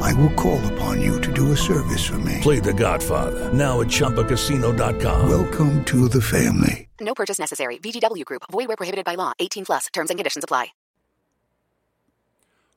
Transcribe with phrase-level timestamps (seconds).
[0.00, 2.38] I will call upon you to do a service for me.
[2.40, 5.28] Play The Godfather now at ChumbaCasino.com.
[5.28, 6.88] Welcome to the family.
[7.00, 7.78] No purchase necessary.
[7.78, 8.42] VGW Group.
[8.50, 9.32] Void where prohibited by law.
[9.38, 9.86] 18 plus.
[9.92, 10.68] Terms and conditions apply.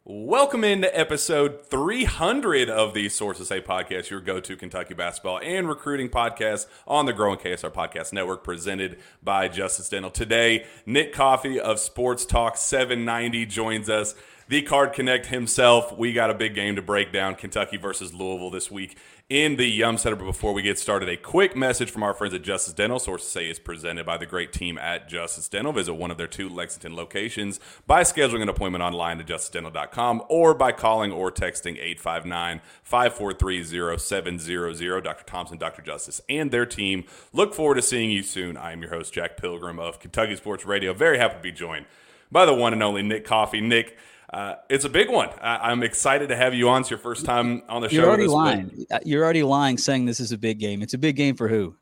[0.04, 6.10] Welcome into episode 300 of the Sources Say podcast, your go-to Kentucky basketball and recruiting
[6.10, 10.10] podcast on the growing KSR Podcast Network, presented by Justice Dental.
[10.10, 14.16] Today, Nick Coffey of Sports Talk 790 joins us.
[14.52, 15.98] The Card Connect himself.
[15.98, 17.36] We got a big game to break down.
[17.36, 18.98] Kentucky versus Louisville this week
[19.30, 20.18] in the Yum Center.
[20.18, 23.00] But before we get started, a quick message from our friends at Justice Dental.
[23.00, 25.72] Sources say is presented by the great team at Justice Dental.
[25.72, 30.54] Visit one of their two Lexington locations by scheduling an appointment online at justicedental.com or
[30.54, 35.02] by calling or texting 859 543 0700.
[35.02, 35.24] Dr.
[35.24, 35.82] Thompson, Dr.
[35.82, 38.58] Justice, and their team look forward to seeing you soon.
[38.58, 40.92] I am your host, Jack Pilgrim of Kentucky Sports Radio.
[40.92, 41.86] Very happy to be joined
[42.30, 43.62] by the one and only Nick Coffey.
[43.62, 43.98] Nick,
[44.32, 45.30] uh, it's a big one.
[45.42, 46.82] I, am excited to have you on.
[46.82, 47.98] It's your first time on the show.
[47.98, 48.72] You're already lying.
[48.76, 48.88] Week.
[48.90, 50.82] Uh, you're already lying, saying this is a big game.
[50.82, 51.76] It's a big game for who?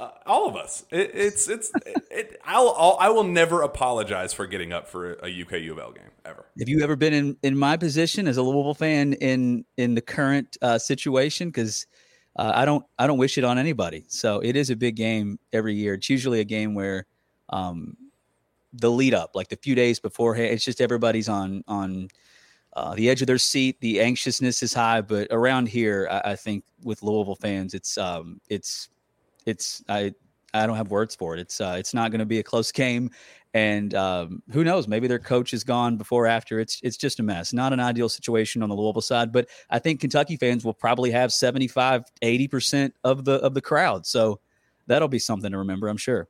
[0.00, 0.84] Uh, all of us.
[0.90, 1.70] It, it's it's.
[2.10, 5.78] it, I'll, I'll I will never apologize for getting up for a UK U of
[5.78, 6.46] L game ever.
[6.58, 10.00] Have you ever been in in my position as a Louisville fan in in the
[10.00, 11.48] current uh, situation?
[11.48, 11.86] Because
[12.36, 14.06] uh, I don't I don't wish it on anybody.
[14.08, 15.94] So it is a big game every year.
[15.94, 17.06] It's usually a game where
[17.50, 17.94] um,
[18.72, 20.52] the lead up, like the few days beforehand.
[20.52, 22.08] It's just everybody's on on
[22.74, 23.80] uh, the edge of their seat.
[23.80, 28.40] The anxiousness is high, but around here, I, I think with Louisville fans, it's um,
[28.48, 28.88] it's
[29.46, 30.14] it's I
[30.54, 31.40] I don't have words for it.
[31.40, 33.10] It's uh, it's not going to be a close game,
[33.54, 34.88] and um, who knows?
[34.88, 36.60] Maybe their coach is gone before after.
[36.60, 37.52] It's it's just a mess.
[37.52, 41.10] Not an ideal situation on the Louisville side, but I think Kentucky fans will probably
[41.10, 44.06] have 75, 80 percent of the of the crowd.
[44.06, 44.40] So
[44.86, 45.88] that'll be something to remember.
[45.88, 46.28] I'm sure.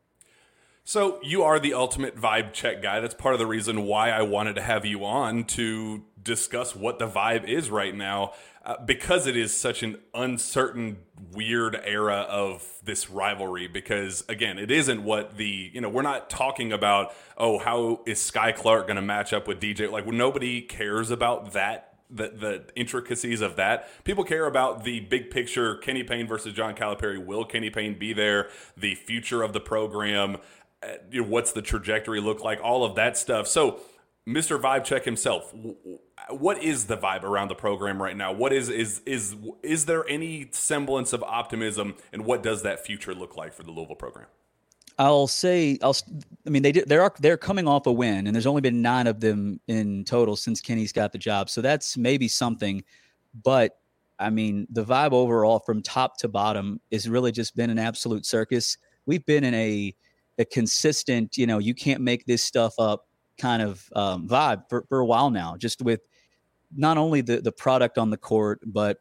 [0.85, 2.99] So you are the ultimate vibe check guy.
[2.99, 6.99] That's part of the reason why I wanted to have you on to discuss what
[6.99, 8.33] the vibe is right now,
[8.65, 10.99] uh, because it is such an uncertain,
[11.33, 13.69] weird era of this rivalry.
[13.69, 17.15] Because again, it isn't what the you know we're not talking about.
[17.39, 19.89] Oh, how is Skyy Clark going to match up with DJ?
[19.89, 23.89] Like nobody cares about that the, the intricacies of that.
[24.05, 27.25] People care about the big picture Kenny Payne versus John Calipari.
[27.25, 28.51] Will Kenny Payne be there?
[28.77, 30.37] The future of the program
[31.11, 33.47] you know, what's the trajectory look like, all of that stuff.
[33.47, 33.81] So,
[34.29, 34.61] Mr.
[34.61, 35.53] Vibe Check himself,
[36.31, 38.33] what is the vibe around the program right now?
[38.33, 43.15] What is is is is there any semblance of optimism, and what does that future
[43.15, 44.27] look like for the Louisville program?
[44.99, 45.97] I'll say I'll.
[46.47, 49.07] I mean, they they are they're coming off a win, and there's only been nine
[49.07, 51.51] of them in total since Kenny's got the job.
[51.51, 52.85] So that's maybe something,
[53.43, 53.79] but
[54.19, 58.25] I mean, the vibe overall from top to bottom has really just been an absolute
[58.25, 58.77] circus.
[59.07, 59.95] We've been in a
[60.39, 63.07] a consistent, you know, you can't make this stuff up
[63.39, 66.07] kind of um, vibe for, for a while now, just with
[66.75, 68.99] not only the, the product on the court, but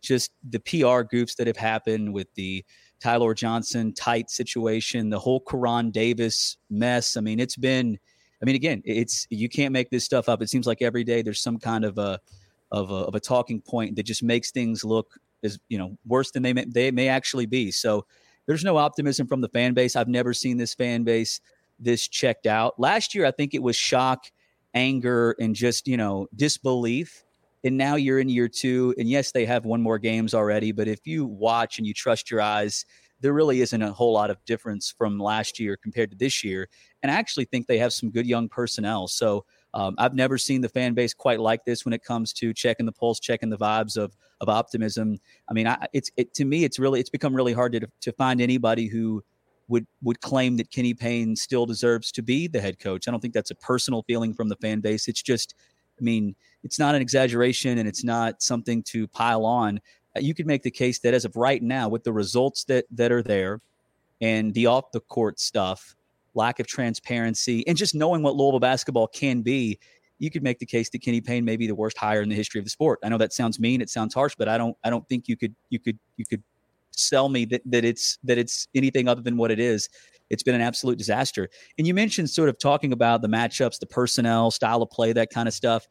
[0.00, 2.64] just the PR goofs that have happened with the
[3.00, 7.16] Ty-Laur Johnson tight situation, the whole Koron Davis mess.
[7.16, 7.98] I mean, it's been,
[8.40, 10.42] I mean, again, it's, you can't make this stuff up.
[10.42, 12.20] It seems like every day there's some kind of a,
[12.70, 16.30] of a, of a talking point that just makes things look as, you know, worse
[16.30, 17.70] than they may, they may actually be.
[17.70, 18.04] So,
[18.48, 19.94] there's no optimism from the fan base.
[19.94, 21.40] I've never seen this fan base
[21.78, 22.80] this checked out.
[22.80, 24.24] Last year, I think it was shock,
[24.74, 27.24] anger, and just, you know, disbelief.
[27.62, 28.94] And now you're in year two.
[28.98, 30.72] And yes, they have one more games already.
[30.72, 32.86] But if you watch and you trust your eyes,
[33.20, 36.68] there really isn't a whole lot of difference from last year compared to this year.
[37.02, 39.08] And I actually think they have some good young personnel.
[39.08, 42.54] So um, I've never seen the fan base quite like this when it comes to
[42.54, 45.18] checking the pulse, checking the vibes of of optimism.
[45.48, 48.12] I mean, I, it's it, to me, it's really it's become really hard to to
[48.12, 49.22] find anybody who
[49.68, 53.06] would would claim that Kenny Payne still deserves to be the head coach.
[53.06, 55.08] I don't think that's a personal feeling from the fan base.
[55.08, 55.54] It's just,
[56.00, 59.80] I mean, it's not an exaggeration and it's not something to pile on.
[60.16, 62.86] Uh, you could make the case that as of right now, with the results that
[62.90, 63.60] that are there,
[64.20, 65.94] and the off the court stuff,
[66.38, 69.78] lack of transparency, and just knowing what Louisville basketball can be,
[70.18, 72.34] you could make the case that Kenny Payne may be the worst hire in the
[72.34, 72.98] history of the sport.
[73.04, 75.36] I know that sounds mean, it sounds harsh, but I don't I don't think you
[75.36, 76.42] could you could you could
[76.90, 79.88] sell me that that it's that it's anything other than what it is.
[80.30, 81.48] It's been an absolute disaster.
[81.78, 85.30] And you mentioned sort of talking about the matchups, the personnel, style of play, that
[85.30, 85.86] kind of stuff.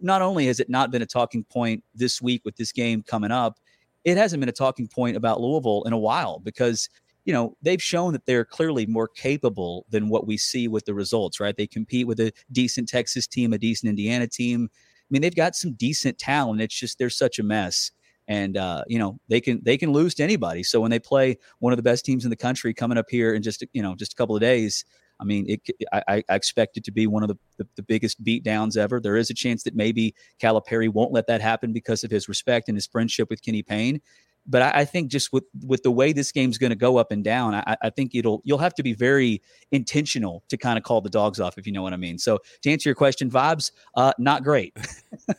[0.00, 3.30] Not only has it not been a talking point this week with this game coming
[3.30, 3.58] up,
[4.04, 6.88] it hasn't been a talking point about Louisville in a while because
[7.24, 10.94] you know, they've shown that they're clearly more capable than what we see with the
[10.94, 11.56] results, right?
[11.56, 14.68] They compete with a decent Texas team, a decent Indiana team.
[14.72, 16.60] I mean, they've got some decent talent.
[16.60, 17.90] It's just they're such a mess.
[18.28, 20.62] And uh, you know, they can they can lose to anybody.
[20.62, 23.34] So when they play one of the best teams in the country coming up here
[23.34, 24.84] in just you know just a couple of days,
[25.20, 25.60] I mean, it,
[25.92, 29.00] I, I, expect it to be one of the, the, the biggest beatdowns ever.
[29.00, 32.68] There is a chance that maybe Calipari won't let that happen because of his respect
[32.68, 34.00] and his friendship with Kenny Payne
[34.46, 37.12] but I, I, think just with with the way this game's going to go up
[37.12, 40.84] and down, I, I, think it'll you'll have to be very intentional to kind of
[40.84, 42.18] call the dogs off, if you know what I mean.
[42.18, 44.76] So to answer your question, vibes uh, not great.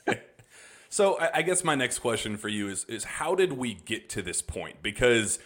[0.90, 4.22] so I guess my next question for you is is how did we get to
[4.22, 4.82] this point?
[4.82, 5.40] Because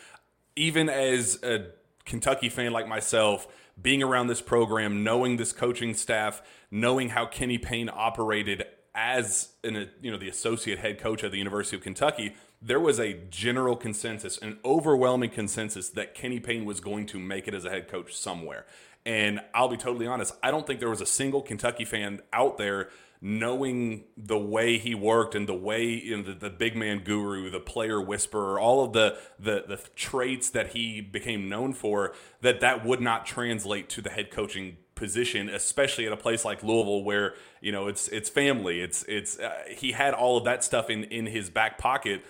[0.55, 1.67] even as a
[2.05, 3.47] Kentucky fan like myself,
[3.81, 6.41] being around this program, knowing this coaching staff,
[6.71, 11.37] knowing how Kenny Payne operated as an, you know the associate head coach at the
[11.37, 12.33] University of Kentucky,
[12.65, 17.47] there was a general consensus, an overwhelming consensus that Kenny Payne was going to make
[17.47, 18.65] it as a head coach somewhere.
[19.05, 22.57] And I'll be totally honest, I don't think there was a single Kentucky fan out
[22.57, 22.89] there
[23.21, 27.51] knowing the way he worked and the way you know, the, the big man guru,
[27.51, 32.61] the player whisperer, all of the, the the traits that he became known for, that
[32.61, 37.03] that would not translate to the head coaching position, especially at a place like Louisville,
[37.03, 38.81] where you know it's it's family.
[38.81, 42.23] It's it's uh, he had all of that stuff in in his back pocket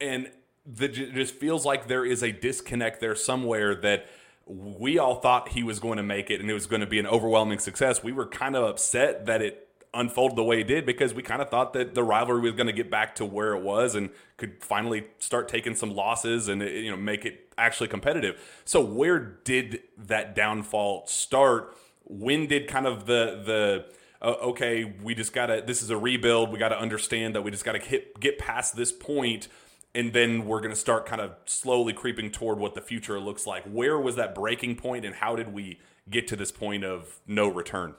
[0.00, 0.30] and
[0.66, 4.06] the, it just feels like there is a disconnect there somewhere that
[4.46, 6.98] we all thought he was going to make it and it was going to be
[6.98, 8.02] an overwhelming success.
[8.02, 11.40] We were kind of upset that it unfolded the way it did because we kind
[11.40, 14.10] of thought that the rivalry was going to get back to where it was and
[14.36, 18.38] could finally start taking some losses and you know make it actually competitive.
[18.64, 21.76] So where did that downfall start?
[22.04, 23.86] When did kind of the the
[24.22, 26.52] uh, okay, we just got to this is a rebuild.
[26.52, 29.48] We got to understand that we just got to get past this point
[29.96, 33.46] and then we're going to start kind of slowly creeping toward what the future looks
[33.46, 33.64] like.
[33.64, 37.48] Where was that breaking point, and how did we get to this point of no
[37.48, 37.94] return?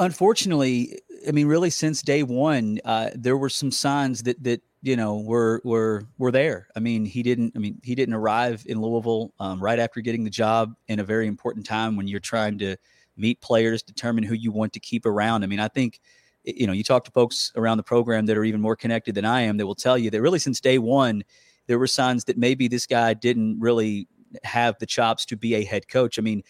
[0.00, 0.98] Unfortunately,
[1.28, 5.20] I mean, really, since day one, uh, there were some signs that that you know
[5.20, 6.66] were were were there.
[6.74, 7.52] I mean, he didn't.
[7.54, 11.04] I mean, he didn't arrive in Louisville um, right after getting the job in a
[11.04, 12.76] very important time when you're trying to
[13.16, 15.44] meet players, determine who you want to keep around.
[15.44, 16.00] I mean, I think
[16.44, 19.24] you know, you talk to folks around the program that are even more connected than
[19.24, 21.22] I am that will tell you that really since day one,
[21.66, 24.08] there were signs that maybe this guy didn't really
[24.42, 26.18] have the chops to be a head coach.
[26.18, 26.42] I mean,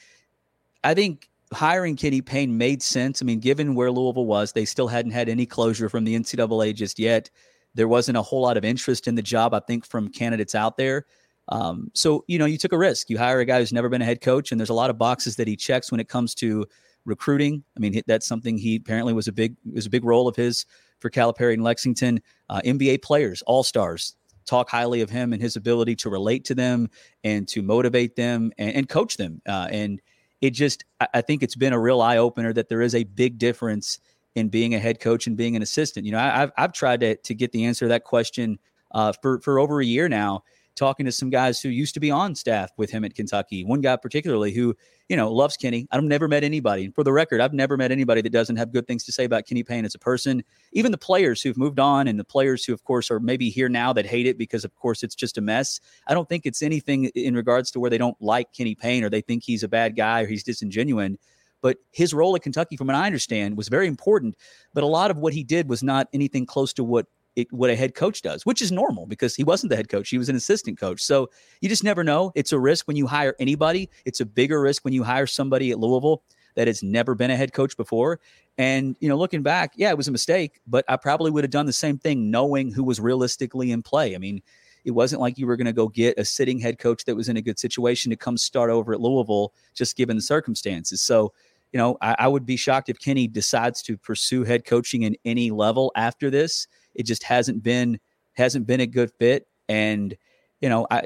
[0.84, 3.20] I think hiring Kenny Payne made sense.
[3.20, 6.75] I mean, given where Louisville was, they still hadn't had any closure from the NCAA
[6.75, 7.31] just yet.
[7.75, 10.76] There wasn't a whole lot of interest in the job, I think, from candidates out
[10.76, 11.06] there.
[11.48, 13.10] Um, so, you know, you took a risk.
[13.10, 14.98] You hire a guy who's never been a head coach, and there's a lot of
[14.98, 16.66] boxes that he checks when it comes to
[17.05, 17.64] recruiting.
[17.76, 20.67] I mean, that's something he apparently was a big was a big role of his
[21.00, 22.20] for Calipari in Lexington.
[22.49, 24.17] Uh, NBA players, all stars,
[24.47, 26.88] talk highly of him and his ability to relate to them
[27.25, 29.41] and to motivate them and, and coach them.
[29.49, 30.00] Uh, and
[30.41, 33.05] it just, I, I think it's been a real eye opener that there is a
[33.05, 33.99] big difference
[34.35, 36.06] in being a head coach and being an assistant.
[36.06, 38.58] You know, I, have I've tried to to get the answer to that question
[38.93, 40.44] uh, for for over a year now
[40.81, 43.65] talking to some guys who used to be on staff with him at Kentucky.
[43.65, 44.75] One guy particularly who,
[45.11, 45.87] you know, loves Kenny.
[45.91, 46.91] I've never met anybody.
[46.94, 49.47] For the record, I've never met anybody that doesn't have good things to say about
[49.47, 50.43] Kenny Payne as a person.
[50.73, 53.69] Even the players who've moved on and the players who, of course, are maybe here
[53.69, 55.81] now that hate it because, of course, it's just a mess.
[56.06, 59.11] I don't think it's anything in regards to where they don't like Kenny Payne or
[59.11, 61.17] they think he's a bad guy or he's disingenuous
[61.62, 64.35] but his role at Kentucky, from what I understand, was very important.
[64.73, 67.04] But a lot of what he did was not anything close to what
[67.37, 70.08] it, what a head coach does, which is normal because he wasn't the head coach.
[70.08, 71.00] He was an assistant coach.
[71.00, 72.32] So you just never know.
[72.34, 73.88] It's a risk when you hire anybody.
[74.04, 76.22] It's a bigger risk when you hire somebody at Louisville
[76.56, 78.20] that has never been a head coach before.
[78.58, 81.50] And, you know, looking back, yeah, it was a mistake, but I probably would have
[81.50, 84.14] done the same thing knowing who was realistically in play.
[84.14, 84.42] I mean,
[84.84, 87.28] it wasn't like you were going to go get a sitting head coach that was
[87.28, 91.00] in a good situation to come start over at Louisville, just given the circumstances.
[91.00, 91.32] So,
[91.72, 95.16] you know, I, I would be shocked if Kenny decides to pursue head coaching in
[95.25, 97.99] any level after this it just hasn't been
[98.35, 99.47] hasn't been a good fit.
[99.68, 100.16] And
[100.61, 101.04] you know, I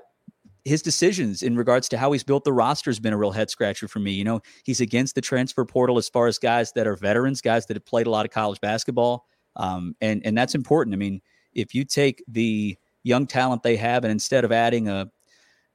[0.64, 3.50] his decisions in regards to how he's built the roster has been a real head
[3.50, 4.12] scratcher for me.
[4.12, 7.66] You know, he's against the transfer portal as far as guys that are veterans, guys
[7.66, 9.26] that have played a lot of college basketball,
[9.56, 10.94] um, and and that's important.
[10.94, 11.20] I mean,
[11.52, 15.10] if you take the young talent they have, and instead of adding a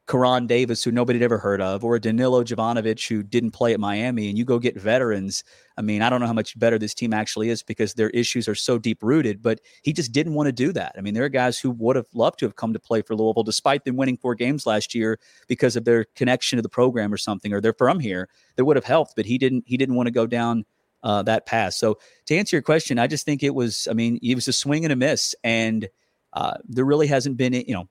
[0.10, 3.80] Koron Davis, who nobody had ever heard of, or Danilo Jovanovic, who didn't play at
[3.80, 5.44] Miami, and you go get veterans.
[5.78, 8.48] I mean, I don't know how much better this team actually is because their issues
[8.48, 10.96] are so deep rooted, but he just didn't want to do that.
[10.98, 13.16] I mean, there are guys who would have loved to have come to play for
[13.16, 17.14] Louisville despite them winning four games last year because of their connection to the program
[17.14, 19.96] or something, or they're from here that would have helped, but he didn't, he didn't
[19.96, 20.66] want to go down
[21.04, 21.76] uh, that path.
[21.76, 24.54] So to answer your question, I just think it was, I mean, it was a
[24.54, 25.36] swing and a miss.
[25.44, 25.88] And
[26.34, 27.88] uh, there really hasn't been, you know,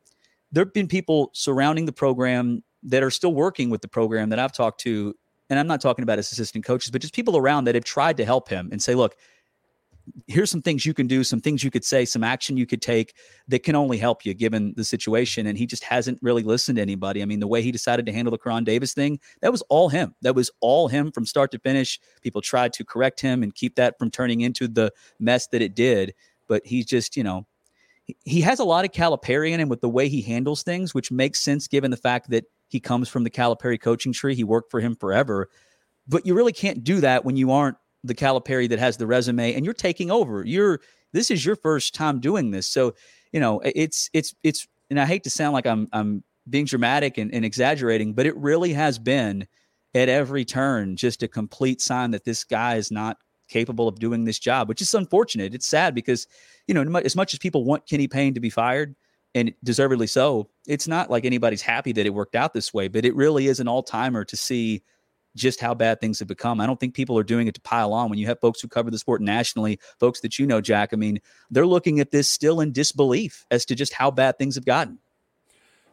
[0.53, 4.39] there have been people surrounding the program that are still working with the program that
[4.39, 5.15] I've talked to,
[5.51, 8.17] and I'm not talking about his assistant coaches, but just people around that have tried
[8.19, 9.17] to help him and say, look,
[10.27, 12.83] here's some things you can do, some things you could say, some action you could
[12.83, 13.15] take
[13.49, 15.47] that can only help you given the situation.
[15.47, 17.23] And he just hasn't really listened to anybody.
[17.23, 19.89] I mean, the way he decided to handle the Koron Davis thing, that was all
[19.89, 20.15] him.
[20.23, 22.01] That was all him from start to finish.
[22.23, 25.75] People tried to correct him and keep that from turning into the mess that it
[25.75, 26.15] did.
[26.47, 27.47] But he's just, you know,
[28.25, 31.11] he has a lot of Calipari in him with the way he handles things, which
[31.11, 34.35] makes sense given the fact that he comes from the Calipari coaching tree.
[34.35, 35.49] He worked for him forever.
[36.07, 39.55] But you really can't do that when you aren't the Calipari that has the resume
[39.55, 40.45] and you're taking over.
[40.45, 40.81] You're
[41.13, 42.67] this is your first time doing this.
[42.67, 42.95] So,
[43.33, 47.19] you know, it's it's it's and I hate to sound like I'm I'm being dramatic
[47.19, 49.47] and, and exaggerating, but it really has been
[49.95, 53.19] at every turn just a complete sign that this guy is not
[53.49, 55.55] capable of doing this job, which is unfortunate.
[55.55, 56.27] It's sad because,
[56.67, 58.95] you know, as much as people want Kenny Payne to be fired,
[59.35, 63.05] and deservedly so, it's not like anybody's happy that it worked out this way, but
[63.05, 64.83] it really is an all timer to see
[65.37, 66.61] just how bad things have become.
[66.61, 68.11] I don't think people are doing it to pile on.
[68.11, 70.97] When you have folks who cover the sport nationally, folks that you know, Jack, I
[70.97, 74.65] mean, they're looking at this still in disbelief as to just how bad things have
[74.65, 74.99] gotten.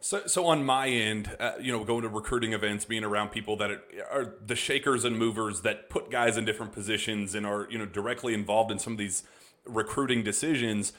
[0.06, 3.56] So, so on my end, uh, you know, going to recruiting events, being around people
[3.56, 3.72] that
[4.08, 7.86] are, the shakers and movers that put guys in different positions and are, you know,
[7.86, 9.24] directly involved in some of these
[9.64, 10.92] recruiting decisions,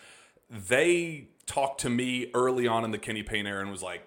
[0.50, 4.06] they talked to me early on in the Kenny Payne era and was like,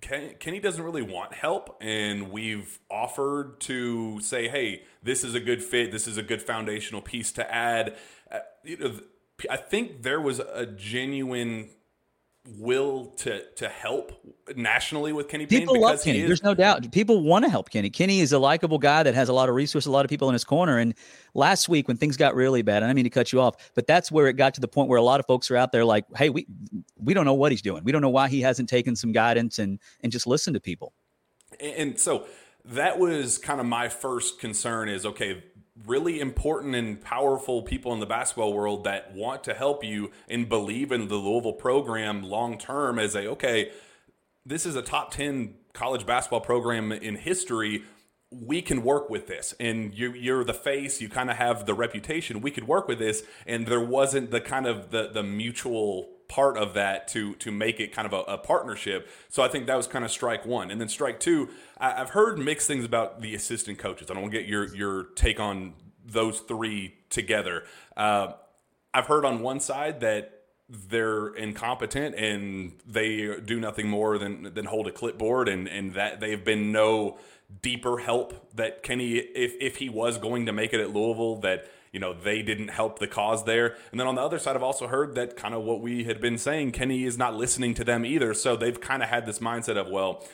[0.00, 5.62] Kenny doesn't really want help, and we've offered to say, "Hey, this is a good
[5.62, 5.92] fit.
[5.92, 7.96] This is a good foundational piece to add."
[8.30, 9.00] Uh, you know,
[9.48, 11.70] I think there was a genuine
[12.58, 14.12] will to to help
[14.56, 16.22] nationally with Kenny Payne people love Kenny.
[16.22, 16.90] There's no doubt.
[16.90, 17.88] People want to help Kenny.
[17.88, 20.28] Kenny is a likable guy that has a lot of resources, a lot of people
[20.28, 20.78] in his corner.
[20.78, 20.94] And
[21.34, 23.86] last week when things got really bad, and I mean to cut you off, but
[23.86, 25.84] that's where it got to the point where a lot of folks are out there
[25.84, 26.46] like, "Hey, we
[26.96, 27.84] we don't know what he's doing.
[27.84, 30.92] We don't know why he hasn't taken some guidance and and just listen to people."
[31.60, 32.26] And so
[32.64, 35.44] that was kind of my first concern is okay
[35.86, 40.48] really important and powerful people in the basketball world that want to help you and
[40.48, 43.70] believe in the Louisville program long term as a okay,
[44.44, 47.84] this is a top 10 college basketball program in history.
[48.30, 51.02] We can work with this, and you, you're the face.
[51.02, 52.40] You kind of have the reputation.
[52.40, 56.56] We could work with this, and there wasn't the kind of the the mutual part
[56.56, 59.06] of that to to make it kind of a, a, partnership.
[59.28, 61.50] So I think that was kind of strike one, and then strike two.
[61.76, 64.10] I, have heard mixed things about the assistant coaches.
[64.10, 65.74] I don't want to get your your take on
[66.06, 67.64] those three together.
[67.98, 68.32] Uh,
[68.94, 74.64] I've heard on one side that they're incompetent and they do nothing more than than
[74.64, 77.18] hold a clipboard, and and that they've been no
[77.60, 81.66] deeper help that Kenny, if if he was going to make it at Louisville, that
[81.92, 83.76] you know they didn't help the cause there.
[83.90, 86.20] And then on the other side, I've also heard that kind of what we had
[86.20, 88.34] been saying, Kenny is not listening to them either.
[88.34, 90.24] So they've kind of had this mindset of well.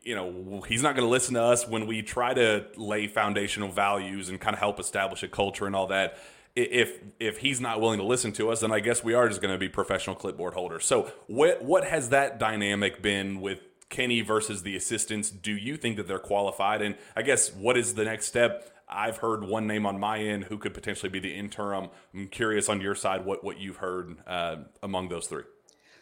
[0.00, 3.68] You know, he's not going to listen to us when we try to lay foundational
[3.68, 6.16] values and kind of help establish a culture and all that
[6.56, 9.40] if if he's not willing to listen to us, then I guess we are just
[9.40, 10.84] going to be professional clipboard holders.
[10.84, 15.30] So what what has that dynamic been with Kenny versus the assistants?
[15.30, 16.80] Do you think that they're qualified?
[16.80, 18.70] And I guess what is the next step?
[18.94, 21.88] I've heard one name on my end who could potentially be the interim.
[22.14, 25.44] I'm curious on your side what what you've heard uh, among those three.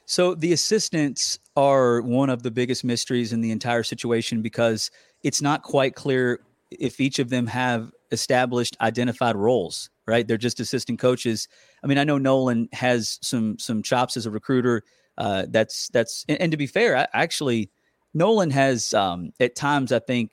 [0.04, 4.90] So the assistants are one of the biggest mysteries in the entire situation because
[5.22, 10.60] it's not quite clear if each of them have established identified roles right they're just
[10.60, 11.48] assistant coaches
[11.82, 14.82] i mean i know nolan has some some chops as a recruiter
[15.18, 17.70] uh, that's that's and, and, to be fair I, actually
[18.14, 20.32] nolan has um, at times i think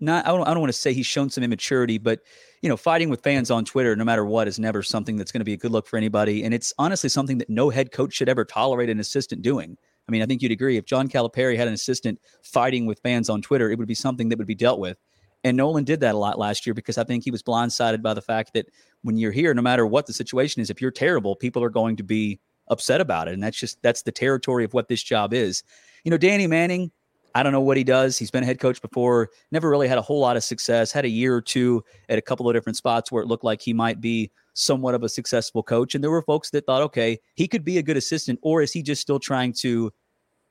[0.00, 2.20] not I don't, I don't want to say he's shown some immaturity, but
[2.62, 5.40] you know, fighting with fans on Twitter, no matter what, is never something that's going
[5.40, 6.44] to be a good look for anybody.
[6.44, 9.76] And it's honestly something that no head coach should ever tolerate an assistant doing.
[10.08, 13.30] I mean, I think you'd agree if John Calipari had an assistant fighting with fans
[13.30, 14.98] on Twitter, it would be something that would be dealt with.
[15.44, 18.12] And Nolan did that a lot last year because I think he was blindsided by
[18.12, 18.66] the fact that
[19.02, 21.96] when you're here, no matter what the situation is, if you're terrible, people are going
[21.96, 23.34] to be upset about it.
[23.34, 25.62] And that's just that's the territory of what this job is.
[26.04, 26.90] You know, Danny Manning,
[27.34, 28.18] I don't know what he does.
[28.18, 31.04] He's been a head coach before, never really had a whole lot of success, had
[31.04, 33.72] a year or two at a couple of different spots where it looked like he
[33.72, 35.94] might be somewhat of a successful coach.
[35.94, 38.72] And there were folks that thought, okay, he could be a good assistant, or is
[38.72, 39.92] he just still trying to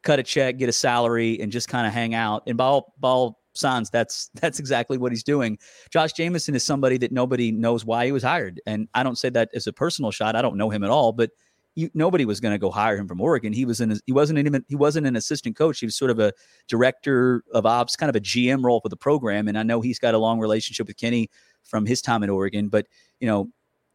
[0.04, 2.44] cut a check, get a salary, and just kind of hang out?
[2.48, 5.58] And by all, by all signs, that's that's exactly what he's doing.
[5.92, 8.62] Josh Jamieson is somebody that nobody knows why he was hired.
[8.66, 10.36] And I don't say that as a personal shot.
[10.36, 11.32] I don't know him at all, but–
[11.80, 13.54] you, nobody was going to go hire him from Oregon.
[13.54, 15.80] He was in he wasn't even he wasn't an assistant coach.
[15.80, 16.34] He was sort of a
[16.68, 19.48] director of ops, kind of a GM role for the program.
[19.48, 21.30] And I know he's got a long relationship with Kenny
[21.64, 22.68] from his time in Oregon.
[22.68, 22.88] But
[23.20, 23.50] you know,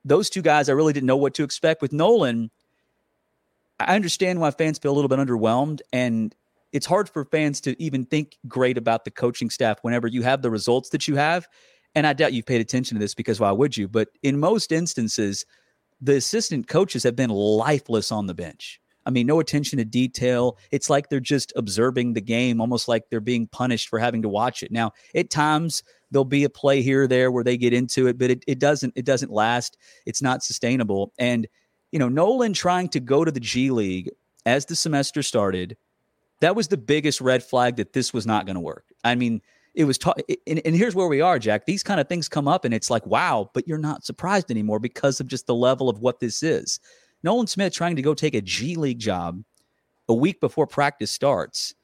[0.04, 2.50] those two guys, I really didn't know what to expect with Nolan.
[3.78, 6.34] I understand why fans feel a little bit underwhelmed, and
[6.72, 10.42] it's hard for fans to even think great about the coaching staff whenever you have
[10.42, 11.46] the results that you have.
[11.94, 13.88] And I doubt you've paid attention to this because why would you?
[13.88, 15.44] But in most instances,
[16.04, 18.80] the assistant coaches have been lifeless on the bench.
[19.06, 20.58] I mean, no attention to detail.
[20.70, 24.28] It's like they're just observing the game, almost like they're being punished for having to
[24.28, 24.70] watch it.
[24.70, 28.18] Now, at times there'll be a play here or there where they get into it,
[28.18, 29.76] but it, it doesn't it doesn't last.
[30.06, 31.12] It's not sustainable.
[31.18, 31.46] And
[31.90, 34.10] you know, Nolan trying to go to the G League
[34.46, 35.76] as the semester started,
[36.40, 38.84] that was the biggest red flag that this was not going to work.
[39.04, 39.40] I mean,
[39.74, 40.14] it was ta-
[40.46, 41.66] and, and here's where we are, Jack.
[41.66, 44.78] These kind of things come up, and it's like, wow, but you're not surprised anymore
[44.78, 46.80] because of just the level of what this is.
[47.22, 49.42] Nolan Smith trying to go take a G League job
[50.08, 51.74] a week before practice starts.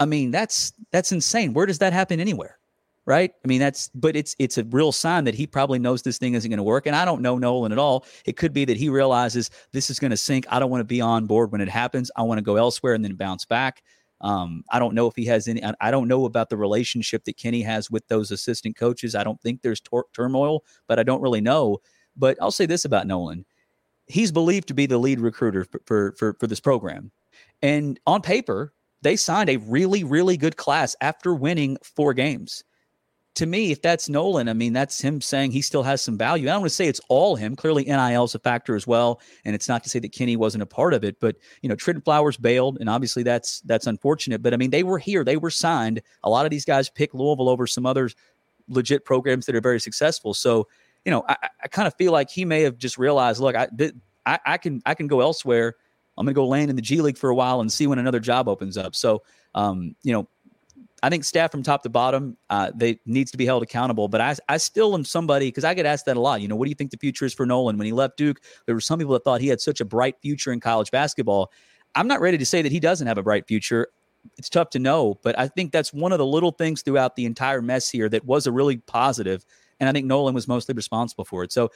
[0.00, 1.52] I mean, that's that's insane.
[1.52, 2.58] Where does that happen anywhere?
[3.06, 3.32] Right?
[3.44, 6.34] I mean, that's but it's it's a real sign that he probably knows this thing
[6.34, 6.86] isn't going to work.
[6.86, 8.06] And I don't know Nolan at all.
[8.24, 10.46] It could be that he realizes this is going to sink.
[10.48, 12.10] I don't want to be on board when it happens.
[12.16, 13.82] I want to go elsewhere and then bounce back.
[14.24, 15.62] Um, I don't know if he has any.
[15.80, 19.14] I don't know about the relationship that Kenny has with those assistant coaches.
[19.14, 21.78] I don't think there's tor- turmoil, but I don't really know.
[22.16, 23.44] But I'll say this about Nolan:
[24.06, 27.10] he's believed to be the lead recruiter for, for, for, for this program.
[27.60, 32.64] And on paper, they signed a really, really good class after winning four games.
[33.36, 36.48] To me, if that's Nolan, I mean, that's him saying he still has some value.
[36.48, 37.56] I don't want to say it's all him.
[37.56, 40.62] Clearly, NIL is a factor as well, and it's not to say that Kenny wasn't
[40.62, 41.18] a part of it.
[41.18, 44.42] But you know, Trent Flowers bailed, and obviously that's that's unfortunate.
[44.42, 46.00] But I mean, they were here, they were signed.
[46.22, 48.08] A lot of these guys pick Louisville over some other
[48.68, 50.32] legit programs that are very successful.
[50.32, 50.68] So
[51.04, 53.68] you know, I, I kind of feel like he may have just realized, look, I,
[54.26, 55.74] I, I can I can go elsewhere.
[56.16, 57.98] I'm going to go land in the G League for a while and see when
[57.98, 58.94] another job opens up.
[58.94, 59.22] So,
[59.54, 60.28] um, you know,
[61.04, 64.08] I think staff from top to bottom, uh, they needs to be held accountable.
[64.08, 66.40] But I, I still am somebody because I get asked that a lot.
[66.40, 67.76] You know, what do you think the future is for Nolan?
[67.78, 70.16] When he left Duke, there were some people that thought he had such a bright
[70.20, 71.52] future in college basketball.
[71.94, 73.88] I'm not ready to say that he doesn't have a bright future.
[74.38, 77.26] It's tough to know, but I think that's one of the little things throughout the
[77.26, 79.44] entire mess here that was a really positive
[79.80, 81.52] and I think Nolan was mostly responsible for it.
[81.52, 81.70] So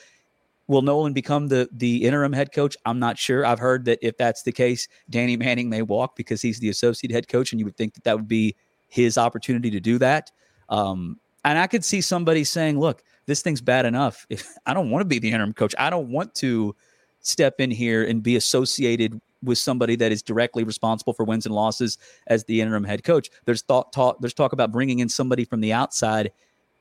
[0.67, 2.77] will Nolan become the the interim head coach?
[2.87, 3.45] I'm not sure.
[3.45, 7.12] I've heard that if that's the case, Danny Manning may walk because he's the associate
[7.12, 8.57] head coach, and you would think that that would be
[8.88, 10.31] his opportunity to do that.
[10.68, 14.27] Um, and I could see somebody saying, "Look, this thing's bad enough.
[14.29, 16.74] If I don't want to be the interim coach, I don't want to
[17.20, 21.55] step in here and be associated with somebody that is directly responsible for wins and
[21.55, 21.96] losses
[22.27, 23.31] as the interim head coach.
[23.44, 24.20] There's thought talk.
[24.20, 26.33] There's talk about bringing in somebody from the outside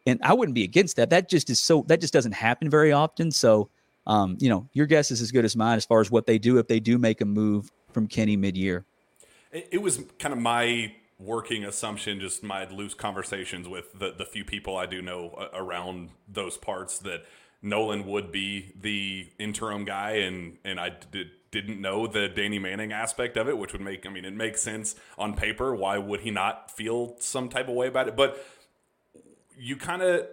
[0.07, 1.09] and I wouldn't be against that.
[1.09, 3.29] That just is so that just doesn't happen very often.
[3.29, 3.69] So,
[4.07, 6.39] um, you know, your guess is as good as mine as far as what they
[6.39, 8.85] do if they do make a move from Kenny mid-year.
[9.51, 14.45] It, was kind of my working assumption, just my loose conversations with the the few
[14.45, 17.25] people I do know uh, around those parts that
[17.61, 22.91] Nolan would be the interim guy, and and I did didn't know the Danny Manning
[22.91, 25.75] aspect of it, which would make I mean it makes sense on paper.
[25.75, 28.15] Why would he not feel some type of way about it?
[28.15, 28.45] But
[29.57, 30.27] you kind of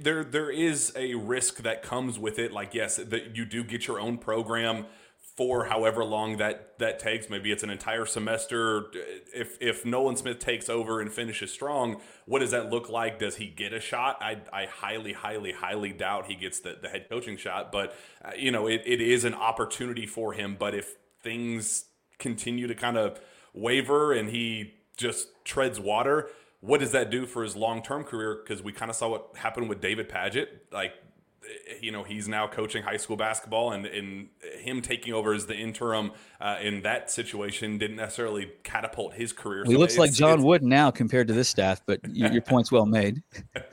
[0.00, 2.52] there there is a risk that comes with it.
[2.52, 4.86] Like yes, that you do get your own program
[5.36, 7.28] for however long that that takes.
[7.28, 8.86] Maybe it's an entire semester.
[9.34, 13.18] If if Nolan Smith takes over and finishes strong, what does that look like?
[13.18, 14.18] Does he get a shot?
[14.20, 17.70] I, I highly highly highly doubt he gets the, the head coaching shot.
[17.70, 17.94] But
[18.24, 20.56] uh, you know it, it is an opportunity for him.
[20.58, 21.84] But if things
[22.18, 23.20] continue to kind of
[23.52, 28.40] waver and he just treads water what does that do for his long term career?
[28.42, 30.94] Because we kind of saw what happened with David Padgett Like,
[31.80, 34.28] you know, he's now coaching high school basketball, and, and
[34.60, 39.62] him taking over as the interim uh, in that situation didn't necessarily catapult his career.
[39.62, 42.72] Well, he looks like John Wooden now compared to this staff, but your, your point's
[42.72, 43.22] well made.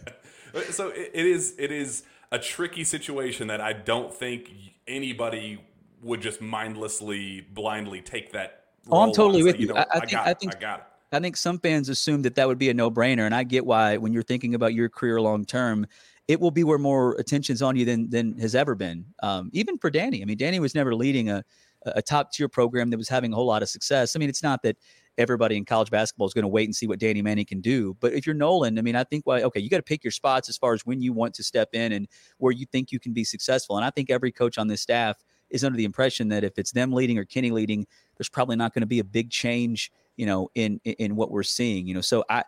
[0.69, 4.51] so it, it is it is a tricky situation that I don't think
[4.88, 5.63] anybody
[6.01, 8.65] would just mindlessly, blindly take that.
[8.89, 9.67] Oh, I'm totally with you.
[9.67, 10.86] you know, I, I, think, I, think, I got it.
[11.13, 13.65] I think some fans assume that that would be a no brainer, and I get
[13.65, 13.97] why.
[13.97, 15.88] When you're thinking about your career long term,
[16.27, 19.05] it will be where more attention's on you than than has ever been.
[19.21, 21.43] Um, even for Danny, I mean, Danny was never leading a
[21.86, 24.15] a top tier program that was having a whole lot of success.
[24.15, 24.77] I mean, it's not that
[25.17, 27.97] everybody in college basketball is going to wait and see what Danny Manning can do.
[27.99, 30.12] But if you're Nolan, I mean, I think why okay, you got to pick your
[30.12, 32.07] spots as far as when you want to step in and
[32.38, 33.75] where you think you can be successful.
[33.75, 36.71] And I think every coach on this staff is under the impression that if it's
[36.71, 37.86] them leading or Kenny leading,
[38.17, 41.43] there's probably not going to be a big change you know, in in what we're
[41.43, 41.88] seeing.
[41.88, 42.43] You know, so I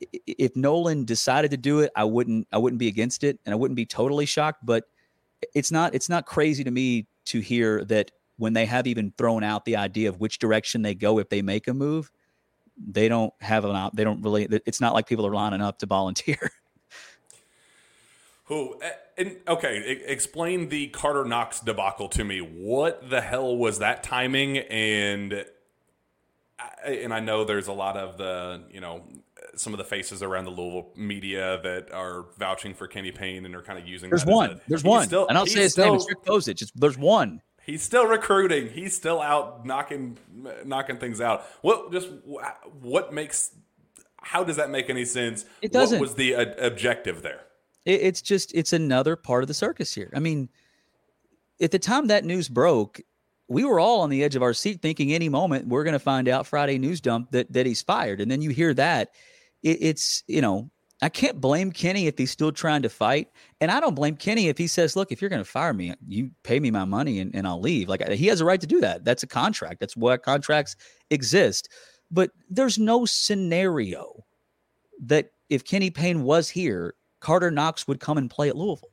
[0.00, 3.56] if Nolan decided to do it, I wouldn't I wouldn't be against it, and I
[3.56, 4.64] wouldn't be totally shocked.
[4.64, 4.84] But
[5.54, 9.42] it's not it's not crazy to me to hear that when they have even thrown
[9.42, 12.10] out the idea of which direction they go if they make a move,
[12.76, 14.46] they don't have an op, they don't really.
[14.66, 16.50] It's not like people are lining up to volunteer.
[18.44, 22.38] Who eh, and okay, explain the Carter Knox debacle to me.
[22.38, 25.44] What the hell was that timing and
[26.84, 29.02] and I know there's a lot of the you know
[29.56, 33.54] some of the faces around the Louisville media that are vouching for Kenny Payne and
[33.54, 34.10] are kind of using.
[34.10, 34.50] There's one.
[34.52, 35.06] A, there's one.
[35.06, 35.94] Still, and I'll say his still, name.
[35.96, 36.62] It's Rick Bozich.
[36.62, 37.42] It's, there's one.
[37.62, 38.70] He's still recruiting.
[38.70, 40.16] He's still out knocking
[40.64, 41.44] knocking things out.
[41.60, 42.08] What just
[42.80, 43.50] what makes?
[44.22, 45.44] How does that make any sense?
[45.60, 45.98] It doesn't.
[45.98, 47.42] What was the uh, objective there?
[47.84, 50.10] It, it's just it's another part of the circus here.
[50.14, 50.48] I mean,
[51.60, 53.02] at the time that news broke,
[53.48, 55.98] we were all on the edge of our seat thinking any moment we're going to
[55.98, 58.20] find out Friday news dump that that he's fired.
[58.20, 59.10] And then you hear that
[59.62, 63.28] it, it's, you know, I can't blame Kenny if he's still trying to fight.
[63.60, 65.94] And I don't blame Kenny if he says, look, if you're going to fire me,
[66.06, 67.88] you pay me my money and, and I'll leave.
[67.88, 69.04] Like he has a right to do that.
[69.04, 69.78] That's a contract.
[69.78, 70.74] That's what contracts
[71.10, 71.68] exist.
[72.10, 74.24] But there's no scenario
[75.04, 78.90] that if Kenny Payne was here, Carter Knox would come and play at Louisville.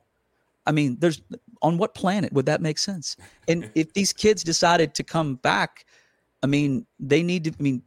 [0.66, 1.22] I mean, there's
[1.62, 3.16] on what planet would that make sense?
[3.48, 5.86] And if these kids decided to come back,
[6.42, 7.50] I mean, they need to.
[7.50, 7.82] I mean,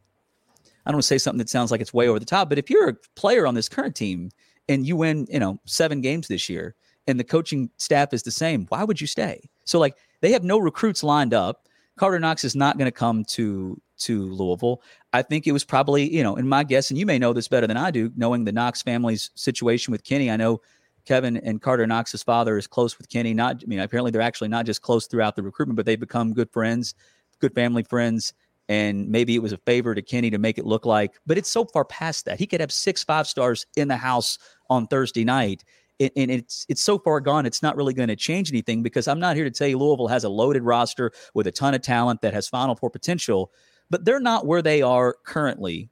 [0.86, 2.58] I don't want to say something that sounds like it's way over the top, but
[2.58, 4.30] if you're a player on this current team
[4.68, 6.74] and you win, you know, seven games this year,
[7.06, 9.48] and the coaching staff is the same, why would you stay?
[9.64, 11.66] So like they have no recruits lined up.
[11.96, 14.82] Carter Knox is not going to come to to Louisville.
[15.12, 17.48] I think it was probably, you know, in my guess, and you may know this
[17.48, 20.30] better than I do, knowing the Knox family's situation with Kenny.
[20.30, 20.62] I know
[21.04, 23.34] Kevin and Carter Knox's father is close with Kenny.
[23.34, 26.32] Not, I mean, apparently they're actually not just close throughout the recruitment, but they've become
[26.32, 26.94] good friends,
[27.40, 28.32] good family friends.
[28.70, 31.50] And maybe it was a favor to Kenny to make it look like, but it's
[31.50, 32.38] so far past that.
[32.38, 34.38] He could have six five stars in the house
[34.70, 35.64] on Thursday night.
[35.98, 37.46] and it's it's so far gone.
[37.46, 40.06] It's not really going to change anything because I'm not here to tell you Louisville
[40.06, 43.50] has a loaded roster with a ton of talent that has Final Four potential,
[43.90, 45.90] but they're not where they are currently,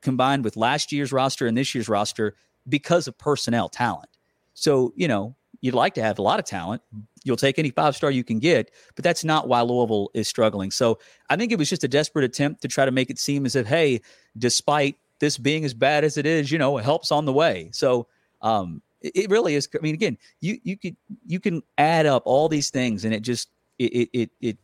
[0.00, 2.34] combined with last year's roster and this year's roster
[2.66, 4.08] because of personnel talent.
[4.54, 6.80] So, you know, you'd like to have a lot of talent.
[7.26, 10.70] You'll take any five star you can get, but that's not why Louisville is struggling.
[10.70, 13.44] So I think it was just a desperate attempt to try to make it seem
[13.44, 14.00] as if, hey,
[14.38, 17.70] despite this being as bad as it is, you know, it help's on the way.
[17.72, 18.06] So
[18.42, 19.68] um, it, it really is.
[19.74, 23.20] I mean, again, you you could you can add up all these things, and it
[23.20, 24.58] just it it it,